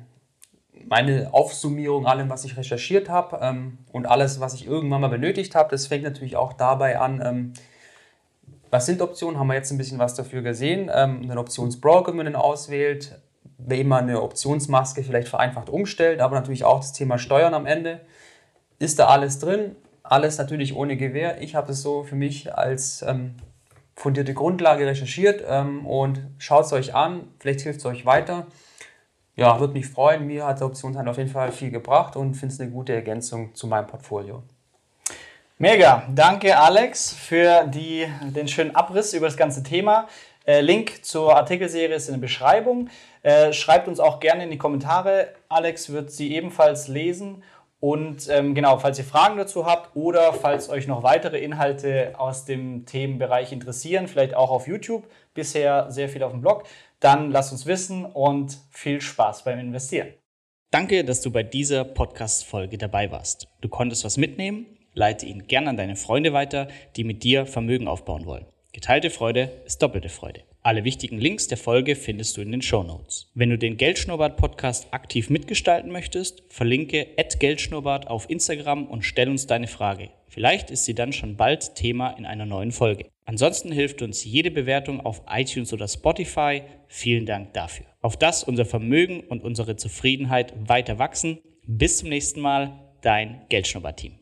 meine 0.85 1.33
Aufsummierung 1.33 2.05
allem, 2.05 2.29
was 2.29 2.45
ich 2.45 2.55
recherchiert 2.55 3.09
habe 3.09 3.39
ähm, 3.41 3.79
und 3.91 4.05
alles, 4.05 4.39
was 4.39 4.53
ich 4.53 4.67
irgendwann 4.67 5.01
mal 5.01 5.07
benötigt 5.07 5.55
habe. 5.55 5.71
Das 5.71 5.87
fängt 5.87 6.03
natürlich 6.03 6.35
auch 6.35 6.53
dabei 6.53 6.99
an, 6.99 7.21
ähm, 7.25 7.53
was 8.73 8.87
sind 8.87 9.03
Optionen? 9.03 9.39
Haben 9.39 9.47
wir 9.47 9.53
jetzt 9.53 9.71
ein 9.71 9.77
bisschen 9.77 9.99
was 9.99 10.15
dafür 10.15 10.41
gesehen. 10.41 10.89
Ähm, 10.91 11.21
einen 11.21 11.37
Optionsbroker, 11.37 12.07
wenn 12.07 12.17
man 12.17 12.25
den 12.25 12.35
auswählt, 12.35 13.21
wie 13.59 13.83
man 13.83 14.05
eine 14.05 14.23
Optionsmaske 14.23 15.03
vielleicht 15.03 15.27
vereinfacht 15.27 15.69
umstellt, 15.69 16.21
aber 16.21 16.35
natürlich 16.35 16.63
auch 16.63 16.79
das 16.79 16.91
Thema 16.91 17.19
Steuern 17.19 17.53
am 17.53 17.67
Ende. 17.67 18.01
Ist 18.79 18.97
da 18.97 19.09
alles 19.09 19.37
drin? 19.37 19.75
Alles 20.01 20.39
natürlich 20.39 20.75
ohne 20.75 20.97
Gewähr. 20.97 21.39
Ich 21.39 21.53
habe 21.53 21.71
es 21.71 21.83
so 21.83 22.03
für 22.03 22.15
mich 22.15 22.51
als 22.57 23.03
ähm, 23.03 23.35
fundierte 23.95 24.33
Grundlage 24.33 24.87
recherchiert 24.87 25.43
ähm, 25.47 25.85
und 25.85 26.21
schaut 26.39 26.65
es 26.65 26.73
euch 26.73 26.95
an. 26.95 27.27
Vielleicht 27.39 27.61
hilft 27.61 27.79
es 27.81 27.85
euch 27.85 28.07
weiter. 28.07 28.47
Ja, 29.35 29.59
würde 29.59 29.73
mich 29.73 29.87
freuen. 29.87 30.25
Mir 30.25 30.47
hat 30.47 30.61
der 30.61 30.67
Optionshandel 30.67 31.11
auf 31.11 31.17
jeden 31.19 31.29
Fall 31.29 31.51
viel 31.51 31.69
gebracht 31.69 32.15
und 32.15 32.33
finde 32.33 32.55
es 32.55 32.59
eine 32.59 32.71
gute 32.71 32.93
Ergänzung 32.93 33.53
zu 33.53 33.67
meinem 33.67 33.85
Portfolio. 33.85 34.41
Mega, 35.59 36.07
danke 36.13 36.57
Alex 36.57 37.13
für 37.13 37.67
die, 37.67 38.07
den 38.23 38.47
schönen 38.47 38.75
Abriss 38.75 39.13
über 39.13 39.27
das 39.27 39.37
ganze 39.37 39.61
Thema. 39.61 40.07
Äh, 40.47 40.61
Link 40.61 41.05
zur 41.05 41.35
Artikelserie 41.35 41.95
ist 41.95 42.07
in 42.07 42.15
der 42.15 42.21
Beschreibung. 42.21 42.89
Äh, 43.21 43.53
schreibt 43.53 43.87
uns 43.87 43.99
auch 43.99 44.19
gerne 44.19 44.45
in 44.45 44.49
die 44.49 44.57
Kommentare. 44.57 45.29
Alex 45.49 45.91
wird 45.91 46.11
sie 46.11 46.33
ebenfalls 46.33 46.87
lesen. 46.87 47.43
Und 47.79 48.29
ähm, 48.29 48.55
genau, 48.55 48.79
falls 48.79 48.97
ihr 48.97 49.03
Fragen 49.03 49.37
dazu 49.37 49.67
habt 49.67 49.95
oder 49.95 50.33
falls 50.33 50.69
euch 50.69 50.87
noch 50.87 51.03
weitere 51.03 51.37
Inhalte 51.39 52.13
aus 52.17 52.45
dem 52.45 52.85
Themenbereich 52.87 53.51
interessieren, 53.51 54.07
vielleicht 54.07 54.33
auch 54.33 54.49
auf 54.49 54.67
YouTube, 54.67 55.07
bisher 55.35 55.91
sehr 55.91 56.09
viel 56.09 56.23
auf 56.23 56.31
dem 56.31 56.41
Blog, 56.41 56.63
dann 56.99 57.29
lasst 57.29 57.51
uns 57.51 57.67
wissen 57.67 58.05
und 58.05 58.57
viel 58.71 59.01
Spaß 59.01 59.43
beim 59.43 59.59
Investieren. 59.59 60.13
Danke, 60.71 61.03
dass 61.03 61.21
du 61.21 61.29
bei 61.29 61.43
dieser 61.43 61.83
Podcast-Folge 61.83 62.79
dabei 62.79 63.11
warst. 63.11 63.47
Du 63.61 63.69
konntest 63.69 64.03
was 64.03 64.17
mitnehmen 64.17 64.65
Leite 64.93 65.25
ihn 65.25 65.47
gern 65.47 65.67
an 65.67 65.77
deine 65.77 65.95
Freunde 65.95 66.33
weiter, 66.33 66.67
die 66.95 67.03
mit 67.03 67.23
dir 67.23 67.45
Vermögen 67.45 67.87
aufbauen 67.87 68.25
wollen. 68.25 68.45
Geteilte 68.73 69.11
Freude 69.11 69.51
ist 69.65 69.83
doppelte 69.83 70.09
Freude. 70.09 70.41
Alle 70.63 70.83
wichtigen 70.83 71.19
Links 71.19 71.47
der 71.47 71.57
Folge 71.57 71.95
findest 71.95 72.37
du 72.37 72.41
in 72.41 72.51
den 72.51 72.61
Show 72.61 72.83
Notes. 72.83 73.29
Wenn 73.35 73.49
du 73.49 73.57
den 73.57 73.77
Geldschnurrbart 73.77 74.37
Podcast 74.37 74.87
aktiv 74.91 75.29
mitgestalten 75.29 75.91
möchtest, 75.91 76.41
verlinke 76.49 77.05
@geldschnurrbart 77.37 78.07
auf 78.07 78.29
Instagram 78.29 78.87
und 78.87 79.03
stell 79.03 79.29
uns 79.29 79.45
deine 79.45 79.67
Frage. 79.67 80.09
Vielleicht 80.27 80.71
ist 80.71 80.85
sie 80.85 80.95
dann 80.95 81.13
schon 81.13 81.35
bald 81.37 81.75
Thema 81.75 82.11
in 82.11 82.25
einer 82.25 82.47
neuen 82.47 82.71
Folge. 82.71 83.05
Ansonsten 83.25 83.71
hilft 83.71 84.01
uns 84.01 84.23
jede 84.23 84.49
Bewertung 84.49 85.01
auf 85.01 85.21
iTunes 85.29 85.71
oder 85.73 85.87
Spotify. 85.87 86.63
Vielen 86.87 87.25
Dank 87.25 87.53
dafür. 87.53 87.85
Auf 88.01 88.17
das 88.17 88.43
unser 88.43 88.65
Vermögen 88.65 89.19
und 89.19 89.43
unsere 89.43 89.75
Zufriedenheit 89.75 90.53
weiter 90.67 90.97
wachsen. 90.97 91.39
Bis 91.67 91.97
zum 91.97 92.09
nächsten 92.09 92.41
Mal, 92.41 92.71
dein 93.01 93.41
Geldschnurrbart 93.49 93.97
Team. 93.97 94.13